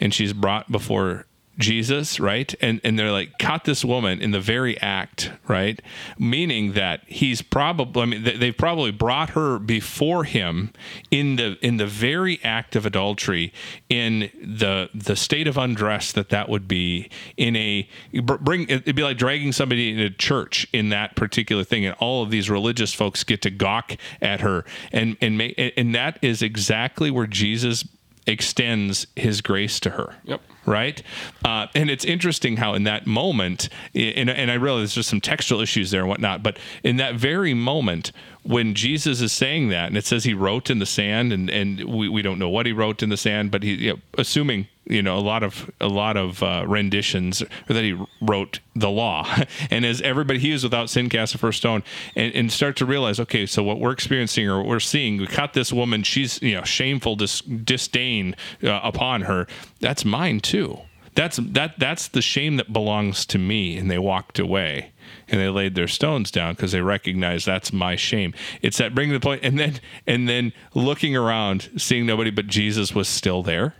and 0.00 0.12
she's 0.12 0.32
brought 0.32 0.70
before 0.70 1.26
Jesus, 1.58 2.20
right? 2.20 2.54
And 2.60 2.80
and 2.84 2.98
they're 2.98 3.10
like 3.10 3.38
caught 3.38 3.64
this 3.64 3.84
woman 3.84 4.22
in 4.22 4.30
the 4.30 4.40
very 4.40 4.80
act, 4.80 5.32
right? 5.48 5.80
Meaning 6.18 6.72
that 6.74 7.02
he's 7.06 7.42
probably 7.42 8.02
I 8.02 8.06
mean 8.06 8.22
they've 8.22 8.56
probably 8.56 8.92
brought 8.92 9.30
her 9.30 9.58
before 9.58 10.24
him 10.24 10.72
in 11.10 11.36
the 11.36 11.58
in 11.60 11.76
the 11.78 11.86
very 11.86 12.40
act 12.44 12.76
of 12.76 12.86
adultery 12.86 13.52
in 13.88 14.30
the 14.40 14.88
the 14.94 15.16
state 15.16 15.48
of 15.48 15.58
undress 15.58 16.12
that 16.12 16.28
that 16.28 16.48
would 16.48 16.68
be 16.68 17.10
in 17.36 17.56
a 17.56 17.88
bring 18.22 18.68
it'd 18.68 18.94
be 18.94 19.02
like 19.02 19.18
dragging 19.18 19.52
somebody 19.52 19.90
into 19.90 20.10
church 20.10 20.66
in 20.72 20.90
that 20.90 21.16
particular 21.16 21.64
thing 21.64 21.84
and 21.84 21.94
all 21.98 22.22
of 22.22 22.30
these 22.30 22.48
religious 22.48 22.94
folks 22.94 23.24
get 23.24 23.42
to 23.42 23.50
gawk 23.50 23.96
at 24.22 24.40
her 24.40 24.64
and 24.92 25.16
and 25.20 25.36
make, 25.36 25.54
and 25.76 25.94
that 25.94 26.18
is 26.22 26.40
exactly 26.40 27.10
where 27.10 27.26
Jesus 27.26 27.84
extends 28.28 29.06
his 29.16 29.40
grace 29.40 29.80
to 29.80 29.90
her. 29.90 30.14
Yep. 30.24 30.40
Right. 30.66 31.02
Uh, 31.44 31.66
and 31.74 31.90
it's 31.90 32.04
interesting 32.04 32.58
how 32.58 32.74
in 32.74 32.84
that 32.84 33.06
moment, 33.06 33.70
and, 33.94 34.28
and 34.28 34.50
I 34.50 34.54
realize 34.54 34.80
there's 34.80 34.94
just 34.94 35.08
some 35.08 35.20
textual 35.20 35.62
issues 35.62 35.90
there 35.90 36.00
and 36.00 36.10
whatnot, 36.10 36.42
but 36.42 36.58
in 36.84 36.98
that 36.98 37.14
very 37.14 37.54
moment, 37.54 38.12
when 38.42 38.74
Jesus 38.74 39.22
is 39.22 39.32
saying 39.32 39.70
that, 39.70 39.88
and 39.88 39.96
it 39.96 40.04
says 40.04 40.24
he 40.24 40.34
wrote 40.34 40.68
in 40.68 40.78
the 40.78 40.86
sand, 40.86 41.32
and, 41.32 41.48
and 41.48 41.84
we, 41.84 42.10
we 42.10 42.20
don't 42.20 42.38
know 42.38 42.50
what 42.50 42.66
he 42.66 42.72
wrote 42.72 43.02
in 43.02 43.08
the 43.08 43.16
sand, 43.16 43.50
but 43.50 43.62
he, 43.62 43.74
you 43.74 43.92
know, 43.94 43.98
assuming 44.18 44.68
you 44.88 45.02
know 45.02 45.18
a 45.18 45.20
lot 45.20 45.42
of 45.42 45.70
a 45.80 45.88
lot 45.88 46.16
of 46.16 46.42
uh, 46.42 46.64
renditions 46.66 47.42
or 47.42 47.48
that 47.68 47.84
he 47.84 47.98
wrote 48.20 48.60
the 48.74 48.90
law. 48.90 49.26
And 49.70 49.84
as 49.84 50.00
everybody 50.02 50.38
he 50.38 50.52
is 50.52 50.62
without 50.62 50.88
sin 50.88 51.08
cast 51.08 51.32
the 51.32 51.38
first 51.38 51.58
stone 51.58 51.82
and, 52.16 52.34
and 52.34 52.52
start 52.52 52.76
to 52.76 52.86
realize 52.86 53.20
okay 53.20 53.44
so 53.44 53.62
what 53.62 53.78
we're 53.78 53.92
experiencing 53.92 54.48
or 54.48 54.58
what 54.58 54.66
we're 54.66 54.80
seeing 54.80 55.18
we 55.18 55.26
caught 55.26 55.52
this 55.52 55.72
woman 55.72 56.02
she's 56.02 56.40
you 56.40 56.54
know 56.54 56.64
shameful 56.64 57.16
dis- 57.16 57.40
disdain 57.40 58.34
uh, 58.62 58.80
upon 58.82 59.22
her. 59.22 59.46
That's 59.80 60.04
mine 60.04 60.40
too. 60.40 60.78
That's 61.14 61.38
that 61.38 61.78
that's 61.78 62.08
the 62.08 62.22
shame 62.22 62.56
that 62.56 62.72
belongs 62.72 63.26
to 63.26 63.38
me. 63.38 63.76
And 63.76 63.90
they 63.90 63.98
walked 63.98 64.38
away 64.38 64.92
and 65.28 65.40
they 65.40 65.48
laid 65.48 65.74
their 65.74 65.88
stones 65.88 66.30
down 66.30 66.54
because 66.54 66.72
they 66.72 66.80
recognized 66.80 67.46
that's 67.46 67.72
my 67.72 67.96
shame. 67.96 68.34
It's 68.62 68.78
that 68.78 68.94
bringing 68.94 69.14
the 69.14 69.20
point 69.20 69.42
and 69.42 69.58
then 69.58 69.80
and 70.06 70.28
then 70.28 70.52
looking 70.74 71.16
around 71.16 71.70
seeing 71.76 72.06
nobody 72.06 72.30
but 72.30 72.46
jesus 72.46 72.94
was 72.94 73.08
still 73.08 73.42
there 73.42 73.74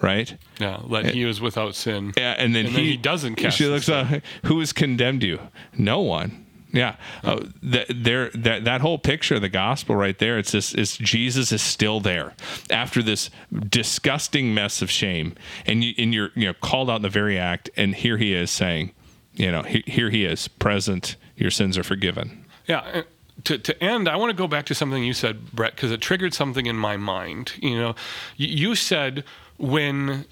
right? 0.00 0.36
Yeah, 0.58 0.80
that 0.90 1.14
he 1.14 1.24
was 1.24 1.40
without 1.40 1.74
sin. 1.74 2.12
Yeah, 2.16 2.34
and 2.38 2.54
then, 2.54 2.66
and 2.66 2.74
he, 2.74 2.76
then 2.76 2.84
he, 2.84 2.96
doesn't 2.96 3.36
cast. 3.36 3.56
She 3.56 3.66
looks 3.66 3.88
up. 3.88 4.08
Who 4.44 4.58
has 4.60 4.72
condemned 4.72 5.22
you? 5.22 5.40
No 5.76 6.00
one. 6.00 6.46
Yeah, 6.72 6.96
uh, 7.24 7.40
that 7.64 7.86
there 7.92 8.30
that 8.30 8.64
that 8.64 8.80
whole 8.80 8.98
picture 8.98 9.34
of 9.34 9.40
the 9.40 9.48
gospel 9.48 9.96
right 9.96 10.16
there. 10.18 10.38
It's 10.38 10.52
this. 10.52 10.72
It's 10.72 10.96
Jesus 10.96 11.50
is 11.50 11.62
still 11.62 11.98
there 11.98 12.34
after 12.70 13.02
this 13.02 13.28
disgusting 13.68 14.54
mess 14.54 14.80
of 14.80 14.90
shame, 14.90 15.34
and 15.66 15.82
you 15.82 15.94
and 15.98 16.14
you're 16.14 16.30
you 16.36 16.46
know 16.46 16.54
called 16.54 16.88
out 16.88 16.96
in 16.96 17.02
the 17.02 17.08
very 17.08 17.38
act, 17.38 17.70
and 17.76 17.94
here 17.94 18.18
he 18.18 18.34
is 18.34 18.52
saying, 18.52 18.92
you 19.34 19.50
know, 19.50 19.62
he, 19.62 19.82
here 19.86 20.10
he 20.10 20.24
is 20.24 20.46
present. 20.46 21.16
Your 21.36 21.50
sins 21.50 21.76
are 21.76 21.82
forgiven. 21.82 22.44
Yeah 22.66 23.02
to, 23.44 23.58
to 23.58 23.82
end, 23.82 24.08
I 24.08 24.16
want 24.16 24.30
to 24.30 24.36
go 24.36 24.46
back 24.46 24.66
to 24.66 24.74
something 24.74 25.02
you 25.02 25.14
said, 25.14 25.52
Brett, 25.52 25.74
because 25.74 25.90
it 25.90 26.00
triggered 26.00 26.34
something 26.34 26.66
in 26.66 26.76
my 26.76 26.96
mind. 26.96 27.52
You 27.60 27.78
know, 27.78 27.94
you 28.36 28.74
said 28.74 29.24
when 29.60 30.24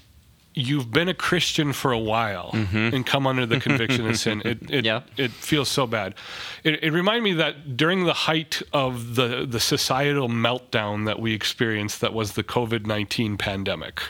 you've 0.55 0.91
been 0.91 1.07
a 1.07 1.13
Christian 1.13 1.71
for 1.71 1.91
a 1.91 1.99
while 1.99 2.51
mm-hmm. 2.51 2.95
and 2.95 3.05
come 3.05 3.27
under 3.27 3.45
the 3.45 3.59
conviction 3.67 4.07
of 4.07 4.17
sin, 4.17 4.41
it 4.43 4.69
it, 4.69 4.85
yeah. 4.85 5.01
it 5.15 5.31
feels 5.31 5.69
so 5.69 5.85
bad. 5.87 6.15
It, 6.63 6.83
it 6.83 6.91
reminded 6.91 7.23
me 7.23 7.33
that 7.33 7.77
during 7.77 8.05
the 8.05 8.13
height 8.13 8.61
of 8.73 9.15
the, 9.15 9.45
the 9.45 9.59
societal 9.59 10.27
meltdown 10.27 11.05
that 11.05 11.19
we 11.19 11.33
experienced, 11.33 12.01
that 12.01 12.13
was 12.13 12.33
the 12.33 12.43
COVID 12.43 12.85
19 12.85 13.37
pandemic, 13.37 14.01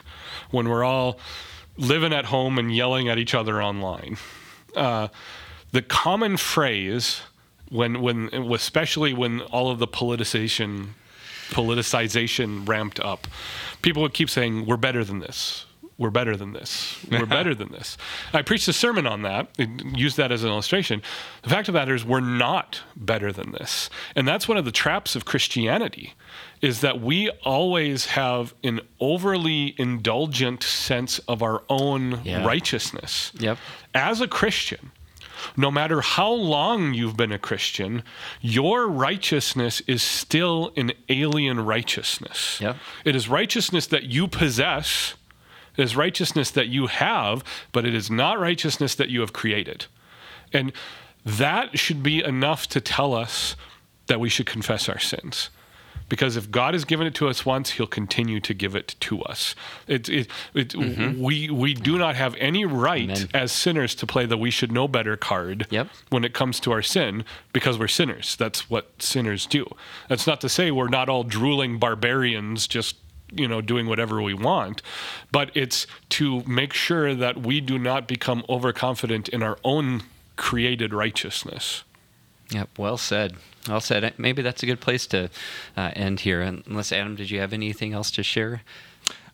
when 0.50 0.70
we're 0.70 0.84
all 0.84 1.20
living 1.78 2.14
at 2.14 2.26
home 2.26 2.58
and 2.58 2.76
yelling 2.76 3.10
at 3.10 3.18
each 3.18 3.34
other 3.34 3.62
online. 3.62 4.18
Uh, 4.76 5.10
the 5.72 5.82
common 5.82 6.36
phrase, 6.38 7.22
when, 7.70 8.02
when, 8.02 8.34
especially 8.34 9.14
when 9.14 9.42
all 9.42 9.70
of 9.70 9.80
the 9.80 9.88
politicization 9.88 10.90
politicization 11.50 12.68
ramped 12.68 13.00
up, 13.00 13.28
people 13.82 14.02
would 14.02 14.14
keep 14.14 14.30
saying, 14.30 14.66
"We're 14.66 14.78
better 14.78 15.04
than 15.04 15.20
this. 15.20 15.66
We're 15.98 16.12
better 16.12 16.38
than 16.38 16.54
this. 16.54 16.98
We're 17.12 17.26
better 17.40 17.54
than 17.54 17.72
this." 17.72 17.98
I 18.34 18.42
preached 18.42 18.68
a 18.68 18.74
sermon 18.74 19.06
on 19.06 19.24
that, 19.24 19.50
used 19.96 20.18
that 20.18 20.32
as 20.32 20.44
an 20.44 20.50
illustration. 20.50 21.02
The 21.44 21.50
fact 21.50 21.68
of 21.68 21.74
the 21.74 21.80
matter 21.80 21.96
is, 21.96 22.06
we're 22.06 22.20
not 22.20 22.82
better 22.96 23.32
than 23.32 23.52
this, 23.52 23.90
and 24.16 24.28
that's 24.28 24.48
one 24.48 24.58
of 24.58 24.66
the 24.66 24.72
traps 24.72 25.16
of 25.16 25.26
Christianity, 25.26 26.14
is 26.62 26.82
that 26.82 27.02
we 27.02 27.30
always 27.44 28.08
have 28.08 28.54
an 28.64 28.82
overly 29.00 29.76
indulgent 29.78 30.64
sense 30.64 31.20
of 31.20 31.42
our 31.44 31.64
own 31.70 32.22
yeah. 32.24 32.46
righteousness. 32.46 33.32
Yep. 33.40 33.58
As 33.94 34.22
a 34.22 34.28
Christian, 34.28 34.92
no 35.56 35.72
matter 35.72 36.02
how 36.02 36.32
long 36.32 36.94
you've 36.94 37.18
been 37.18 37.32
a 37.32 37.40
Christian, 37.40 38.04
your 38.42 38.88
righteousness 38.88 39.82
is 39.88 40.02
still 40.02 40.72
an 40.76 40.92
alien 41.10 41.60
righteousness. 41.66 42.60
It 43.06 43.16
is 43.16 43.30
righteousness 43.30 43.88
that 43.88 44.04
you 44.04 44.28
possess, 44.28 45.16
it 45.78 45.84
is 45.84 45.96
righteousness 45.96 46.52
that 46.52 46.68
you 46.68 46.88
have, 46.88 47.44
but 47.72 47.86
it 47.86 47.94
is 47.96 48.10
not 48.12 48.40
righteousness 48.40 48.96
that 48.96 49.10
you 49.10 49.22
have 49.22 49.34
created. 49.34 49.86
And 50.52 50.74
that 51.26 51.78
should 51.78 52.02
be 52.04 52.24
enough 52.24 52.68
to 52.70 52.82
tell 52.82 53.14
us 53.14 53.56
that 54.08 54.20
we 54.20 54.30
should 54.30 54.46
confess 54.46 54.90
our 54.90 55.00
sins 55.00 55.50
because 56.10 56.36
if 56.36 56.52
God 56.52 56.74
has 56.74 56.84
given 56.84 57.08
it 57.08 57.16
to 57.16 57.28
us 57.28 57.46
once, 57.46 57.72
He'll 57.72 57.88
continue 57.88 58.40
to 58.42 58.54
give 58.54 58.76
it 58.76 58.96
to 59.02 59.22
us. 59.22 59.56
It, 59.88 60.10
it, 60.10 60.28
it 60.54 60.70
mm-hmm. 60.70 61.22
We 61.22 61.50
we 61.50 61.74
do 61.74 61.98
not 61.98 62.16
have 62.16 62.36
any 62.36 62.66
right 62.66 63.10
Amen. 63.10 63.30
as 63.34 63.52
sinners 63.52 63.96
to 63.96 64.08
play 64.08 64.26
the 64.26 64.38
"we 64.38 64.52
should 64.52 64.72
know 64.72 64.88
better" 64.88 65.16
card 65.16 65.68
yep. 65.70 65.88
when 66.10 66.26
it 66.26 66.34
comes 66.34 66.60
to 66.62 66.72
our 66.72 66.82
sin 66.82 67.24
because 67.54 67.78
we're 67.78 67.88
sinners. 67.88 68.36
That's 68.36 68.70
what 68.70 69.02
sinners 69.02 69.46
do. 69.46 69.66
That's 70.10 70.28
not 70.28 70.42
to 70.42 70.50
say 70.50 70.72
we're 70.72 70.90
not 70.90 71.08
all 71.08 71.24
drooling 71.24 71.80
barbarians 71.80 72.68
just 72.68 72.96
you 73.32 73.48
know 73.48 73.62
doing 73.62 73.88
whatever 73.88 74.22
we 74.24 74.34
want 74.34 74.82
but 75.32 75.52
it's 75.54 75.86
to 76.10 76.42
make 76.48 76.74
sure 76.74 77.14
that 77.14 77.38
we 77.38 77.62
do 77.62 77.78
not 77.78 78.08
become 78.08 78.44
overconfident 78.50 79.30
in 79.30 79.44
our 79.44 79.60
own 79.64 80.02
created 80.36 80.94
righteousness 80.94 81.84
Yep, 82.52 82.70
well 82.78 82.98
said. 82.98 83.36
Well 83.68 83.82
said. 83.82 84.14
Maybe 84.18 84.42
that's 84.42 84.64
a 84.64 84.66
good 84.66 84.80
place 84.80 85.06
to 85.08 85.30
uh, 85.78 85.92
end 85.96 86.22
here. 86.22 86.42
Unless 86.42 86.92
Adam, 86.92 87.16
did 87.16 87.30
you 87.30 87.40
have 87.40 87.54
anything 87.54 87.94
else 87.94 88.10
to 88.12 88.24
share? 88.24 88.62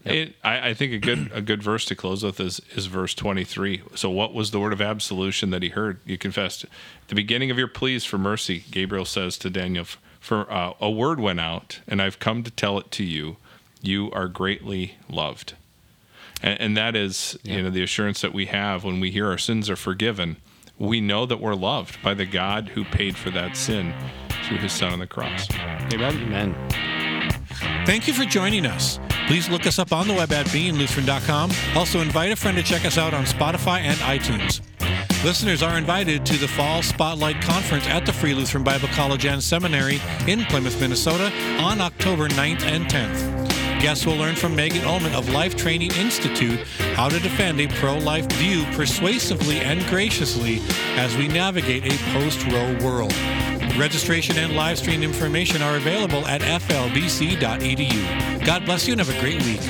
It, 0.06 0.36
I, 0.44 0.70
I, 0.70 0.74
think 0.76 0.94
a 0.94 1.00
good 1.00 1.32
a 1.34 1.42
good 1.42 1.64
verse 1.64 1.84
to 1.86 1.96
close 1.96 2.24
with 2.24 2.40
is 2.40 2.62
is 2.76 2.86
verse 2.86 3.16
twenty 3.16 3.44
three. 3.44 3.82
So, 3.96 4.12
what 4.12 4.36
was 4.36 4.52
the 4.52 4.60
word 4.60 4.72
of 4.72 4.80
absolution 4.80 5.50
that 5.50 5.64
he 5.64 5.70
heard? 5.70 6.00
You 6.06 6.16
confessed 6.18 6.64
at 6.64 6.70
the 7.08 7.16
beginning 7.16 7.50
of 7.50 7.58
your 7.58 7.68
pleas 7.68 8.06
for 8.06 8.20
mercy. 8.20 8.66
Gabriel 8.70 9.06
says 9.06 9.36
to 9.40 9.50
Daniel, 9.50 9.86
"For 10.20 10.52
uh, 10.52 10.74
a 10.80 10.92
word 10.92 11.20
went 11.20 11.40
out, 11.40 11.80
and 11.88 12.04
I've 12.04 12.20
come 12.20 12.44
to 12.44 12.52
tell 12.52 12.78
it 12.78 12.92
to 12.92 13.04
you. 13.04 13.38
You 13.82 14.12
are 14.12 14.28
greatly 14.28 14.98
loved." 15.10 15.56
And, 16.44 16.62
and 16.62 16.78
that 16.78 16.96
is, 16.96 17.40
yeah. 17.42 17.56
you 17.56 17.64
know, 17.64 17.70
the 17.72 17.82
assurance 17.82 18.22
that 18.22 18.34
we 18.34 18.46
have 18.46 18.84
when 18.84 19.00
we 19.00 19.10
hear 19.10 19.28
our 19.28 19.40
sins 19.40 19.72
are 19.72 19.76
forgiven. 19.76 20.38
We 20.78 21.02
know 21.02 21.26
that 21.26 21.40
we're 21.40 21.56
loved 21.56 22.02
by 22.02 22.14
the 22.14 22.26
God 22.26 22.70
who 22.70 22.84
paid 22.84 23.16
for 23.16 23.30
that 23.32 23.56
sin 23.56 23.94
through 24.44 24.58
His 24.58 24.74
Son 24.74 24.94
on 24.94 25.00
the 25.00 25.08
cross. 25.08 25.48
Amen. 25.94 26.16
Amen. 26.24 26.56
Thank 27.86 28.08
you 28.08 28.14
for 28.14 28.26
joining 28.26 28.66
us. 28.66 29.00
Please 29.28 29.50
look 29.50 29.66
us 29.66 29.80
up 29.80 29.92
on 29.92 30.08
the 30.08 30.14
web 30.14 30.32
at 30.32 30.46
beinglutheran.com. 30.48 31.52
Also, 31.76 32.00
invite 32.00 32.32
a 32.32 32.36
friend 32.36 32.58
to 32.58 32.64
check 32.64 32.86
us 32.86 32.98
out 32.98 33.14
on 33.14 33.26
Spotify 33.26 33.80
and 33.80 33.98
iTunes. 34.00 34.62
Listeners 35.24 35.64
are 35.64 35.78
invited 35.78 36.26
to 36.28 36.38
the 36.38 36.48
Fall 36.48 36.84
Spotlight 36.84 37.42
Conference 37.42 37.88
at 37.88 38.06
the 38.06 38.14
Free 38.14 38.36
Lutheran 38.36 38.64
Bible 38.64 38.88
College 38.90 39.26
and 39.26 39.42
Seminary 39.42 40.00
in 40.28 40.44
Plymouth, 40.46 40.80
Minnesota 40.80 41.32
on 41.60 41.82
October 41.82 42.28
9th 42.30 42.62
and 42.62 42.86
10th. 42.86 43.45
Guests 43.86 44.04
will 44.08 44.16
learn 44.16 44.36
from 44.36 44.56
Megan 44.56 44.84
Almon 44.84 45.14
of 45.14 45.30
Life 45.30 45.56
Training 45.56 45.92
Institute 45.92 46.60
how 46.96 47.08
to 47.08 47.20
defend 47.20 47.62
a 47.62 47.68
pro 47.68 47.96
life 48.00 48.26
view 48.32 48.66
persuasively 48.72 49.60
and 49.60 49.86
graciously 49.92 50.60
as 50.98 51.16
we 51.16 51.28
navigate 51.28 51.86
a 51.86 51.96
post 52.12 52.44
Roe 52.48 52.76
world. 52.84 53.14
Registration 53.78 54.40
and 54.40 54.56
live 54.56 54.80
stream 54.80 55.04
information 55.04 55.62
are 55.62 55.76
available 55.76 56.26
at 56.26 56.42
flbc.edu. 56.42 57.44
God 58.44 58.66
bless 58.66 58.88
you 58.88 58.94
and 58.94 59.02
have 59.02 59.16
a 59.16 59.20
great 59.20 59.44
week. 59.44 59.62